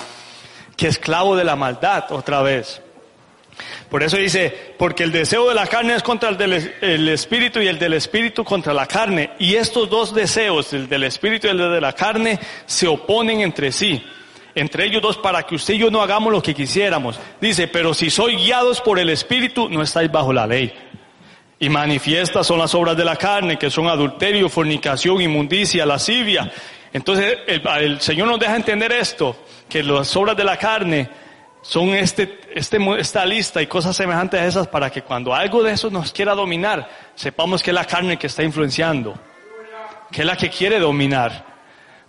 [0.77, 2.81] que esclavo de la maldad otra vez.
[3.89, 7.67] Por eso dice, porque el deseo de la carne es contra el del espíritu y
[7.67, 9.31] el del espíritu contra la carne.
[9.39, 13.71] Y estos dos deseos, el del espíritu y el de la carne, se oponen entre
[13.71, 14.03] sí.
[14.53, 17.19] Entre ellos dos para que usted y yo no hagamos lo que quisiéramos.
[17.39, 20.73] Dice, pero si sois guiados por el espíritu, no estáis bajo la ley.
[21.59, 26.51] Y manifiestas son las obras de la carne, que son adulterio, fornicación, inmundicia, lascivia.
[26.91, 29.35] Entonces el, Señor nos deja entender esto,
[29.69, 31.09] que las obras de la carne
[31.61, 35.71] son este, este, esta lista y cosas semejantes a esas para que cuando algo de
[35.71, 39.15] eso nos quiera dominar, sepamos que es la carne que está influenciando,
[40.11, 41.55] que es la que quiere dominar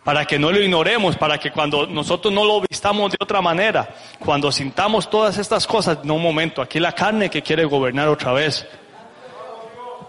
[0.07, 3.89] para que no lo ignoremos, para que cuando nosotros no lo vistamos de otra manera,
[4.21, 8.33] cuando sintamos todas estas cosas, no un momento, aquí la carne que quiere gobernar otra
[8.33, 8.65] vez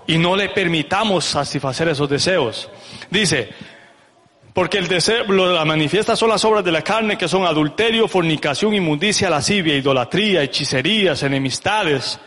[0.08, 2.70] y no le permitamos satisfacer esos deseos.
[3.12, 3.49] Dice,
[4.53, 8.74] porque el deseo, la manifiesta son las obras de la carne que son adulterio, fornicación,
[8.74, 12.20] inmundicia, lascivia, idolatría, hechicerías, enemistades.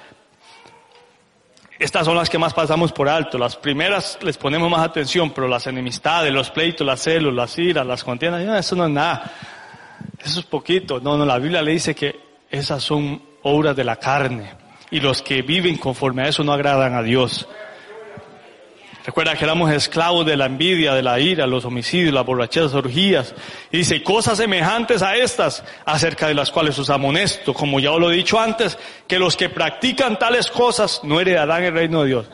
[1.79, 3.39] Estas son las que más pasamos por alto.
[3.39, 7.87] Las primeras les ponemos más atención, pero las enemistades, los pleitos, las celos, las iras,
[7.87, 9.33] las contiendas, eso no es nada.
[10.23, 11.01] Eso es poquito.
[11.01, 12.21] No, no, la Biblia le dice que
[12.51, 14.53] esas son obras de la carne.
[14.91, 17.49] Y los que viven conforme a eso no agradan a Dios.
[19.05, 23.35] Recuerda que éramos esclavos de la envidia, de la ira, los homicidios, las borracheras, orgías.
[23.71, 28.01] Y dice, cosas semejantes a estas, acerca de las cuales os amonesto, como ya os
[28.01, 28.77] lo he dicho antes,
[29.07, 32.27] que los que practican tales cosas no heredarán el reino de Dios.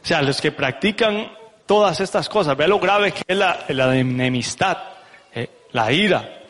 [0.00, 1.32] O sea, los que practican
[1.66, 4.78] todas estas cosas, ve lo grave que es la, enemistad,
[5.34, 6.42] eh, la ira,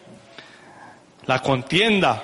[1.26, 2.22] la contienda,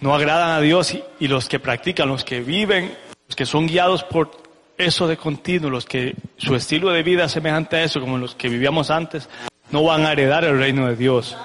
[0.00, 2.94] no agradan a Dios y los que practican, los que viven
[3.34, 4.30] que son guiados por
[4.76, 8.48] eso de continuo, los que su estilo de vida semejante a eso, como los que
[8.48, 9.28] vivíamos antes,
[9.70, 11.36] no van a heredar el reino de Dios.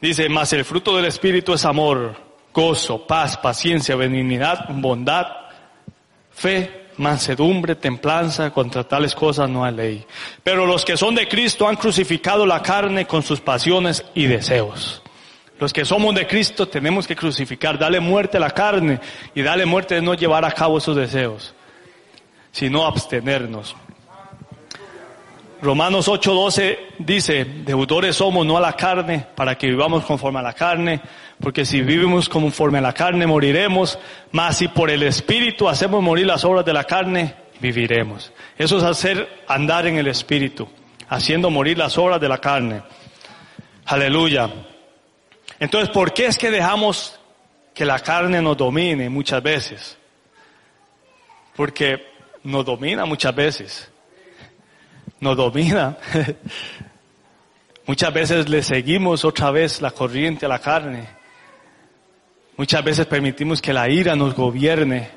[0.00, 2.16] Dice, mas el fruto del Espíritu es amor,
[2.54, 5.26] gozo, paz, paciencia, benignidad, bondad,
[6.30, 10.06] fe, mansedumbre, templanza, contra tales cosas no hay ley.
[10.42, 15.02] Pero los que son de Cristo han crucificado la carne con sus pasiones y deseos.
[15.60, 18.98] Los que somos de Cristo tenemos que crucificar, darle muerte a la carne
[19.34, 21.54] y darle muerte de no llevar a cabo esos deseos,
[22.50, 23.76] sino abstenernos.
[25.60, 30.54] Romanos 8:12 dice, deudores somos no a la carne, para que vivamos conforme a la
[30.54, 31.02] carne,
[31.38, 33.98] porque si vivimos conforme a la carne moriremos,
[34.32, 38.32] mas si por el Espíritu hacemos morir las obras de la carne, viviremos.
[38.56, 40.66] Eso es hacer andar en el Espíritu,
[41.10, 42.80] haciendo morir las obras de la carne.
[43.84, 44.48] Aleluya.
[45.60, 47.20] Entonces, ¿por qué es que dejamos
[47.74, 49.98] que la carne nos domine muchas veces?
[51.54, 52.02] Porque
[52.42, 53.90] nos domina muchas veces.
[55.20, 55.98] Nos domina.
[57.86, 61.06] muchas veces le seguimos otra vez la corriente a la carne.
[62.56, 65.10] Muchas veces permitimos que la ira nos gobierne,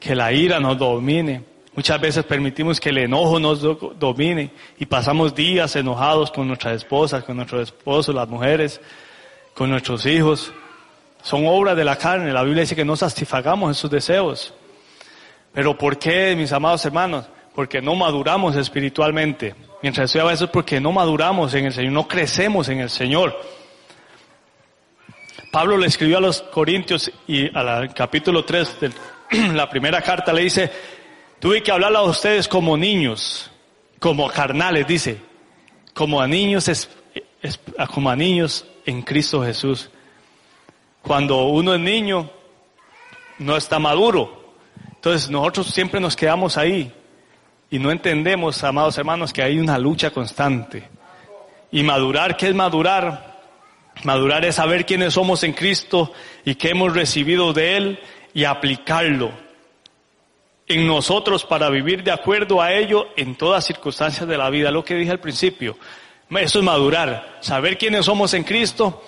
[0.00, 1.44] que la ira nos domine.
[1.74, 3.60] Muchas veces permitimos que el enojo nos
[3.98, 8.80] domine y pasamos días enojados con nuestras esposas, con nuestros esposos, las mujeres
[9.54, 10.52] con nuestros hijos.
[11.22, 12.32] Son obras de la carne.
[12.32, 14.52] La Biblia dice que no satisfagamos esos deseos.
[15.52, 17.26] Pero ¿por qué, mis amados hermanos?
[17.54, 19.54] Porque no maduramos espiritualmente.
[19.80, 23.38] Mientras estoy eso es porque no maduramos en el Señor, no crecemos en el Señor.
[25.52, 28.92] Pablo le escribió a los Corintios y al capítulo 3 de
[29.54, 30.70] la primera carta le dice,
[31.38, 33.50] tuve que hablar a ustedes como niños,
[34.00, 35.20] como carnales, dice,
[35.92, 36.88] como a niños,
[37.94, 39.90] como a niños en Cristo Jesús.
[41.02, 42.30] Cuando uno es niño,
[43.38, 44.54] no está maduro.
[44.94, 46.92] Entonces nosotros siempre nos quedamos ahí
[47.70, 50.88] y no entendemos, amados hermanos, que hay una lucha constante.
[51.70, 53.42] Y madurar, ¿qué es madurar?
[54.04, 56.12] Madurar es saber quiénes somos en Cristo
[56.44, 57.98] y qué hemos recibido de Él
[58.32, 59.32] y aplicarlo
[60.66, 64.70] en nosotros para vivir de acuerdo a ello en todas circunstancias de la vida.
[64.70, 65.76] Lo que dije al principio,
[66.30, 69.02] eso es madurar, saber quiénes somos en Cristo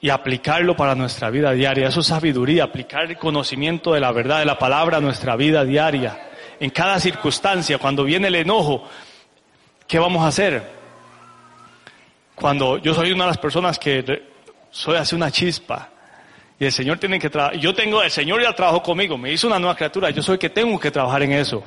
[0.00, 1.88] y aplicarlo para nuestra vida diaria.
[1.88, 5.64] Eso es sabiduría, aplicar el conocimiento de la verdad de la palabra a nuestra vida
[5.64, 6.30] diaria.
[6.58, 8.88] En cada circunstancia, cuando viene el enojo,
[9.86, 10.62] ¿qué vamos a hacer?
[12.34, 14.22] Cuando yo soy una de las personas que
[14.70, 15.90] soy así una chispa,
[16.58, 19.46] y el Señor tiene que trabajar, yo tengo, el Señor ya trabajó conmigo, me hizo
[19.46, 21.64] una nueva criatura, yo soy que tengo que trabajar en eso.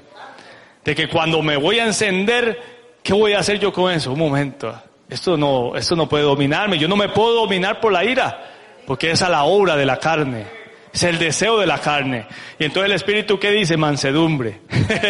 [0.83, 4.13] De que cuando me voy a encender, ¿qué voy a hacer yo con eso?
[4.13, 4.73] Un momento,
[5.09, 8.51] esto no, esto no puede dominarme, yo no me puedo dominar por la ira,
[8.87, 10.47] porque es a la obra de la carne,
[10.91, 12.25] es el deseo de la carne.
[12.57, 13.77] Y entonces el Espíritu, ¿qué dice?
[13.77, 14.61] Mansedumbre,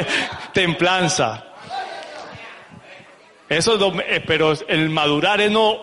[0.54, 1.54] templanza,
[3.50, 5.78] eso eh, pero el madurar es no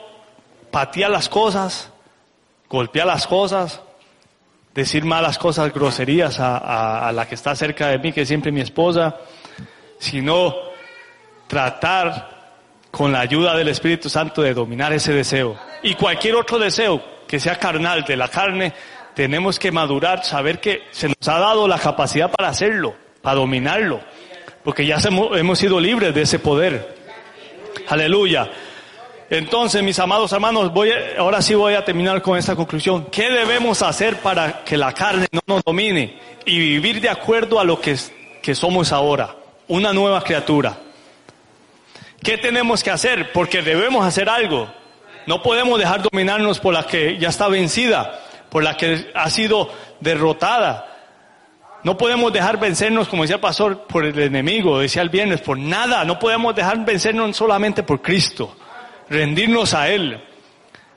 [0.71, 1.93] patear las cosas,
[2.69, 3.81] golpear las cosas,
[4.75, 8.61] decir malas cosas, groserías a, la que está cerca de mí, que es siempre mi
[8.61, 9.17] esposa,
[9.99, 10.55] sino
[11.51, 12.31] tratar
[12.93, 15.59] con la ayuda del Espíritu Santo de dominar ese deseo.
[15.83, 18.73] Y cualquier otro deseo que sea carnal, de la carne,
[19.15, 24.01] tenemos que madurar, saber que se nos ha dado la capacidad para hacerlo, para dominarlo,
[24.63, 26.97] porque ya hemos sido libres de ese poder.
[27.89, 28.49] Aleluya.
[29.29, 33.07] Entonces, mis amados hermanos, voy ahora sí voy a terminar con esta conclusión.
[33.11, 37.65] ¿Qué debemos hacer para que la carne no nos domine y vivir de acuerdo a
[37.65, 37.97] lo que,
[38.41, 39.35] que somos ahora?
[39.67, 40.90] Una nueva criatura.
[42.23, 43.33] ¿Qué tenemos que hacer?
[43.33, 44.71] Porque debemos hacer algo.
[45.27, 49.71] No podemos dejar dominarnos por la que ya está vencida, por la que ha sido
[50.01, 50.87] derrotada.
[51.83, 55.59] No podemos dejar vencernos, como decía el pastor, por el enemigo, decía el viernes, por
[55.59, 56.05] nada.
[56.05, 58.55] No podemos dejar vencernos solamente por Cristo.
[59.09, 60.23] Rendirnos a Él.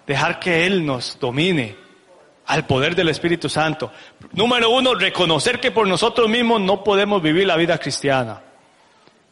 [0.05, 1.77] Dejar que Él nos domine
[2.47, 3.91] al poder del Espíritu Santo.
[4.33, 8.41] Número uno, reconocer que por nosotros mismos no podemos vivir la vida cristiana.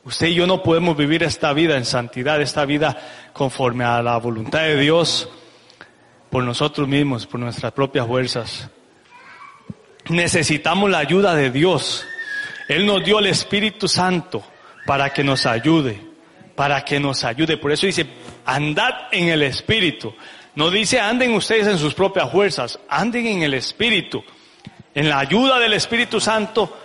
[0.03, 2.97] Usted y yo no podemos vivir esta vida en santidad, esta vida
[3.33, 5.29] conforme a la voluntad de Dios
[6.29, 8.69] por nosotros mismos, por nuestras propias fuerzas
[10.09, 12.05] necesitamos la ayuda de Dios.
[12.67, 14.43] Él nos dio el Espíritu Santo
[14.85, 16.01] para que nos ayude,
[16.55, 17.57] para que nos ayude.
[17.57, 18.05] Por eso dice,
[18.45, 20.13] andad en el Espíritu.
[20.55, 24.23] No dice anden ustedes en sus propias fuerzas, anden en el Espíritu,
[24.93, 26.77] en la ayuda del Espíritu Santo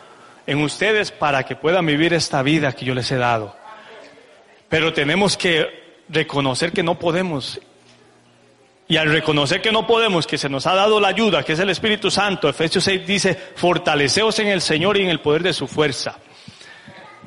[0.46, 3.56] en ustedes para que puedan vivir esta vida que yo les he dado.
[4.68, 5.66] Pero tenemos que
[6.08, 7.60] reconocer que no podemos
[8.88, 11.58] y al reconocer que no podemos, que se nos ha dado la ayuda, que es
[11.58, 15.52] el Espíritu Santo, Efesios 6 dice, fortaleceos en el Señor y en el poder de
[15.52, 16.18] su fuerza.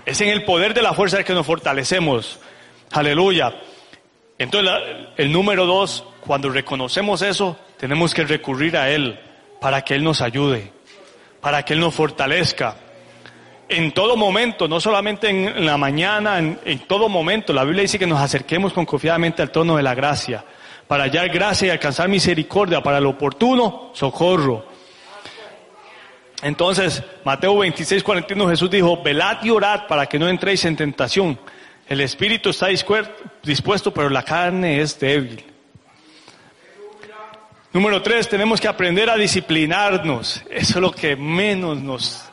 [0.05, 2.39] Es en el poder de la fuerza que nos fortalecemos.
[2.91, 3.53] Aleluya.
[4.38, 4.72] Entonces,
[5.17, 9.20] el número dos, cuando reconocemos eso, tenemos que recurrir a Él
[9.59, 10.72] para que Él nos ayude,
[11.41, 12.78] para que Él nos fortalezca.
[13.70, 17.53] En todo momento, no solamente en la mañana, en, todo momento.
[17.53, 20.43] La Biblia dice que nos acerquemos con confiadamente al trono de la gracia
[20.88, 24.65] para hallar gracia y alcanzar misericordia para el oportuno socorro.
[26.41, 31.39] Entonces, Mateo 26, 41, Jesús dijo, velad y orad para que no entréis en tentación.
[31.88, 32.67] El espíritu está
[33.43, 35.45] dispuesto, pero la carne es débil.
[37.72, 40.43] Número tres, tenemos que aprender a disciplinarnos.
[40.49, 42.28] Eso es lo que menos nos,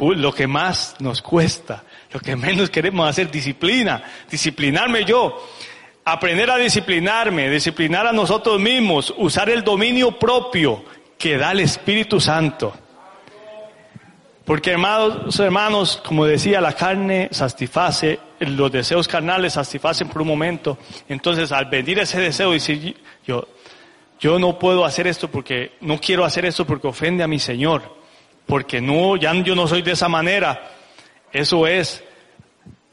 [0.00, 5.48] lo que más nos cuesta, lo que menos queremos hacer, disciplina, disciplinarme yo.
[6.04, 10.84] Aprender a disciplinarme, disciplinar a nosotros mismos, usar el dominio propio
[11.16, 12.74] que da el Espíritu Santo.
[14.44, 20.78] Porque hermanos, hermanos, como decía, la carne satisface, los deseos carnales satisfacen por un momento.
[21.08, 23.46] Entonces, al venir ese deseo, decir, yo,
[24.18, 28.01] yo no puedo hacer esto porque, no quiero hacer esto porque ofende a mi Señor.
[28.46, 30.70] Porque no, ya yo no soy de esa manera.
[31.32, 32.04] Eso es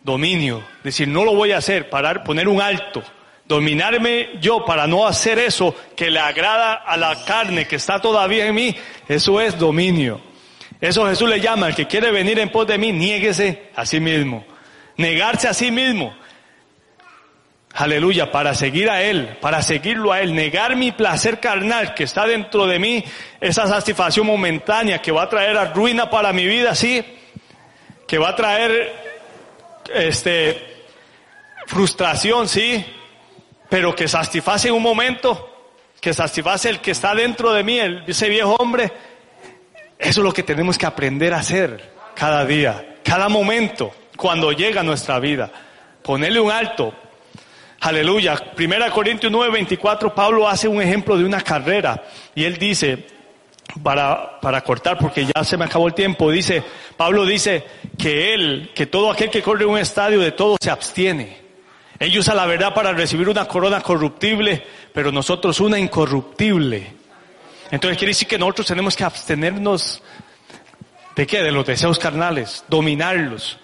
[0.04, 3.04] dominio, decir, no lo voy a hacer, parar, poner un alto,
[3.46, 8.46] dominarme yo para no hacer eso que le agrada a la carne que está todavía
[8.46, 8.76] en mí,
[9.08, 10.22] eso es dominio.
[10.82, 14.00] Eso Jesús le llama, el que quiere venir en pos de mí, niéguese a sí
[14.00, 14.46] mismo.
[14.96, 16.14] Negarse a sí mismo.
[17.74, 22.26] Aleluya, para seguir a Él, para seguirlo a Él, negar mi placer carnal que está
[22.26, 23.04] dentro de mí,
[23.40, 27.04] esa satisfacción momentánea que va a traer a ruina para mi vida, sí,
[28.08, 28.92] que va a traer
[29.94, 30.84] este,
[31.68, 32.84] frustración, sí,
[33.70, 38.30] pero que satisface un momento, que satisface el que está dentro de mí, el, ese
[38.30, 38.92] viejo hombre.
[39.98, 44.82] Eso es lo que tenemos que aprender a hacer cada día, cada momento, cuando llega
[44.82, 45.52] nuestra vida.
[46.02, 46.94] Ponerle un alto.
[47.82, 48.36] Aleluya.
[48.56, 52.04] Primera Corintios 9, 24, Pablo hace un ejemplo de una carrera
[52.36, 53.06] y él dice,
[53.82, 56.62] para, para cortar, porque ya se me acabó el tiempo, dice,
[56.98, 57.64] Pablo dice
[57.98, 61.38] que él, que todo aquel que corre un estadio de todo se abstiene.
[62.00, 64.64] Él usa la verdad para recibir una corona corruptible,
[64.94, 66.94] pero nosotros una incorruptible.
[67.72, 70.02] Entonces quiere decir que nosotros tenemos que abstenernos
[71.16, 71.44] de qué?
[71.44, 73.60] De los deseos carnales, dominarlos.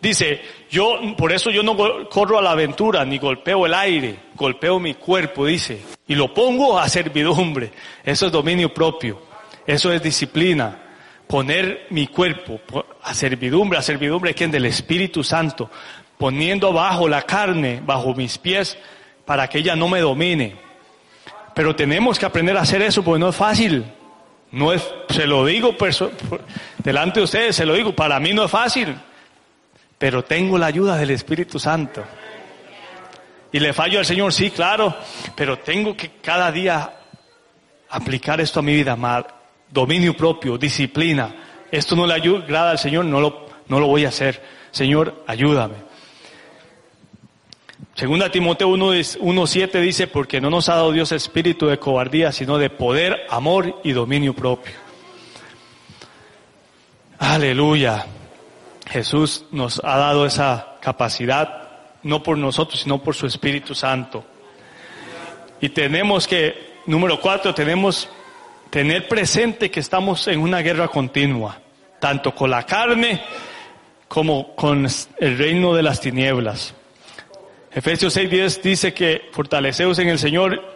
[0.00, 0.40] Dice,
[0.70, 1.76] yo, por eso yo no
[2.08, 6.78] corro a la aventura, ni golpeo el aire, golpeo mi cuerpo, dice, y lo pongo
[6.78, 7.72] a servidumbre.
[8.04, 9.22] Eso es dominio propio.
[9.66, 10.82] Eso es disciplina.
[11.26, 12.60] Poner mi cuerpo
[13.02, 15.70] a servidumbre, a servidumbre quien del Espíritu Santo,
[16.18, 18.78] poniendo bajo la carne, bajo mis pies,
[19.24, 20.56] para que ella no me domine.
[21.54, 23.84] Pero tenemos que aprender a hacer eso porque no es fácil.
[24.52, 25.74] No es, se lo digo
[26.78, 28.96] delante de ustedes, se lo digo, para mí no es fácil.
[29.98, 32.04] Pero tengo la ayuda del Espíritu Santo.
[33.52, 34.94] Y le fallo al Señor, sí, claro,
[35.34, 36.92] pero tengo que cada día
[37.88, 39.26] aplicar esto a mi vida, mal
[39.70, 41.34] dominio propio, disciplina.
[41.70, 44.42] Esto no le agrada al Señor, no lo, no lo voy a hacer.
[44.70, 45.86] Señor, ayúdame.
[47.94, 52.68] Segunda Timoteo 1.7 dice, porque no nos ha dado Dios espíritu de cobardía, sino de
[52.68, 54.74] poder, amor y dominio propio.
[57.18, 58.04] Aleluya.
[58.86, 61.68] Jesús nos ha dado esa capacidad,
[62.02, 64.24] no por nosotros, sino por su Espíritu Santo.
[65.60, 68.08] Y tenemos que, número cuatro, tenemos
[68.70, 71.58] tener presente que estamos en una guerra continua,
[71.98, 73.22] tanto con la carne
[74.08, 74.86] como con
[75.18, 76.74] el reino de las tinieblas.
[77.72, 80.75] Efesios 6:10 dice que fortaleceos en el Señor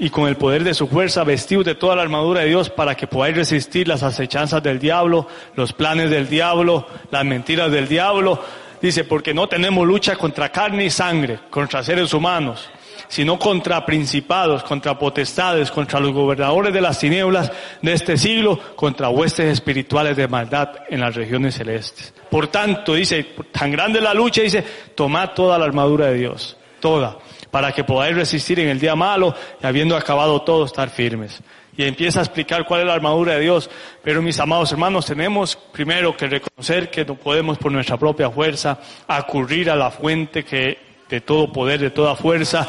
[0.00, 2.94] y con el poder de su fuerza vestidos de toda la armadura de Dios para
[2.94, 8.42] que podáis resistir las acechanzas del diablo, los planes del diablo, las mentiras del diablo.
[8.80, 12.66] Dice, porque no tenemos lucha contra carne y sangre, contra seres humanos,
[13.08, 19.10] sino contra principados, contra potestades, contra los gobernadores de las tinieblas de este siglo, contra
[19.10, 22.14] huestes espirituales de maldad en las regiones celestes.
[22.30, 27.18] Por tanto, dice, tan grande la lucha, dice, tomad toda la armadura de Dios, toda,
[27.50, 31.42] para que podáis resistir en el día malo y habiendo acabado todo, estar firmes.
[31.76, 33.70] Y empieza a explicar cuál es la armadura de Dios.
[34.02, 38.78] Pero mis amados hermanos, tenemos primero que reconocer que no podemos por nuestra propia fuerza
[39.06, 42.68] acurrir a la fuente que de todo poder, de toda fuerza,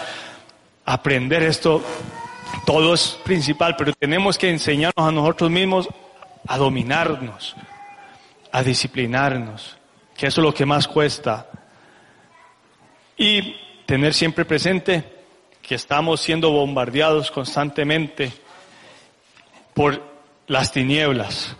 [0.86, 1.84] aprender esto,
[2.65, 5.88] todo es principal, pero tenemos que enseñarnos a nosotros mismos
[6.47, 7.55] a dominarnos,
[8.51, 9.77] a disciplinarnos,
[10.17, 11.47] que eso es lo que más cuesta.
[13.17, 13.55] Y
[13.92, 15.04] tener siempre presente
[15.62, 18.32] que estamos siendo bombardeados constantemente
[19.74, 20.02] por
[20.48, 21.58] las tinieblas.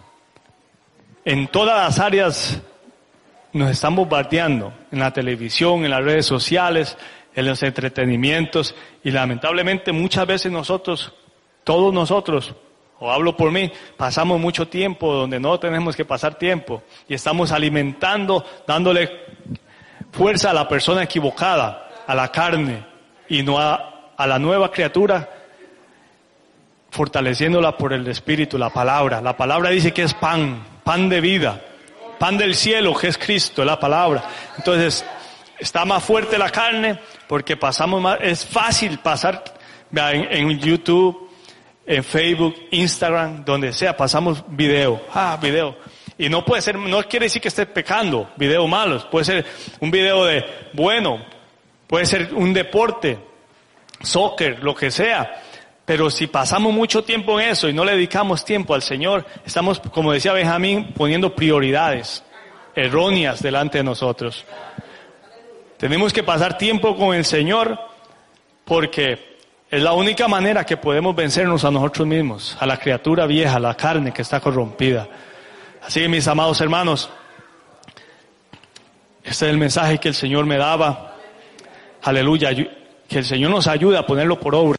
[1.26, 2.62] En todas las áreas
[3.52, 6.98] nos están bombardeando, en la televisión, en las redes sociales,
[7.36, 11.12] en los entretenimientos y lamentablemente muchas veces nosotros,
[11.66, 12.56] todos nosotros,
[13.00, 17.52] o hablo por mí, pasamos mucho tiempo donde no tenemos que pasar tiempo y estamos
[17.52, 19.10] alimentando, dándole
[20.14, 22.84] fuerza a la persona equivocada, a la carne
[23.30, 25.30] y no a, a la nueva criatura,
[26.89, 29.22] fortaleciéndola por el Espíritu, la palabra.
[29.22, 31.62] La palabra dice que es pan, pan de vida,
[32.20, 34.26] pan del cielo, que es Cristo, la palabra.
[34.57, 35.05] Entonces,
[35.57, 39.41] está más fuerte la carne porque pasamos más, es fácil pasar
[39.95, 41.30] en, YouTube,
[41.86, 45.78] en Facebook, Instagram, donde sea, pasamos video, ah, video.
[46.18, 49.45] Y no puede ser, no quiere decir que esté pecando, video malos, puede ser
[49.80, 50.43] un video de
[50.74, 51.22] bueno,
[51.92, 53.20] puede ser un deporte,
[54.02, 55.41] soccer, lo que sea.
[55.84, 59.82] Pero si pasamos mucho tiempo en eso y no le dedicamos tiempo al Señor, estamos,
[59.91, 62.24] como decía Benjamín, poniendo prioridades
[62.74, 64.45] erróneas delante de nosotros.
[65.76, 67.78] Tenemos que pasar tiempo con el Señor
[68.64, 69.38] porque
[69.70, 73.60] es la única manera que podemos vencernos a nosotros mismos, a la criatura vieja, a
[73.60, 75.10] la carne que está corrompida.
[75.82, 77.10] Así que mis amados hermanos,
[79.26, 81.11] este es el mensaje que el Señor me daba.
[82.03, 84.78] Aleluya, que el Señor nos ayude a ponerlo por obra.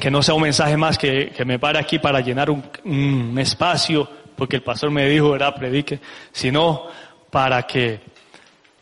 [0.00, 3.38] Que no sea un mensaje más que, que me pare aquí para llenar un, un
[3.38, 5.54] espacio, porque el pastor me dijo, ¿verdad?
[5.54, 6.00] Predique,
[6.32, 6.86] sino
[7.30, 8.00] para que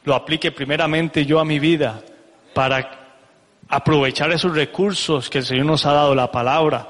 [0.04, 2.02] lo aplique primeramente yo a mi vida
[2.54, 3.00] para
[3.68, 6.88] aprovechar esos recursos que el Señor nos ha dado, la palabra,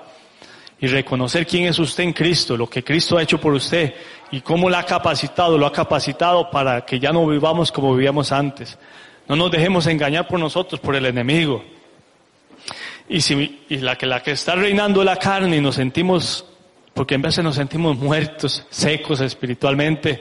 [0.81, 3.95] y reconocer quién es usted en Cristo, lo que Cristo ha hecho por usted
[4.31, 8.33] y cómo lo ha capacitado, lo ha capacitado para que ya no vivamos como vivíamos
[8.33, 8.79] antes.
[9.31, 11.63] No nos dejemos engañar por nosotros, por el enemigo.
[13.09, 16.45] Y si y la que la que está reinando la carne y nos sentimos,
[16.93, 20.21] porque en veces nos sentimos muertos, secos espiritualmente,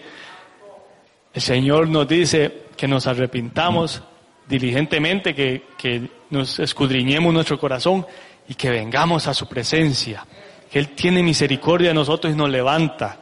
[1.33, 4.03] el Señor nos dice, que nos arrepintamos
[4.47, 8.05] diligentemente, que, que nos escudriñemos nuestro corazón
[8.47, 10.23] y que vengamos a su presencia.
[10.69, 13.17] que Él tiene misericordia de nosotros y nos levanta.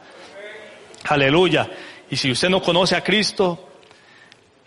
[1.04, 1.66] Aleluya.
[2.10, 3.67] Y si usted no conoce a Cristo,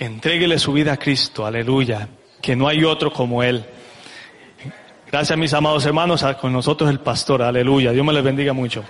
[0.01, 1.45] entréguele su vida a Cristo.
[1.45, 2.09] Aleluya.
[2.41, 3.63] Que no hay otro como Él.
[5.11, 7.43] Gracias mis amados hermanos, con nosotros el pastor.
[7.43, 7.91] Aleluya.
[7.91, 8.83] Dios me les bendiga mucho.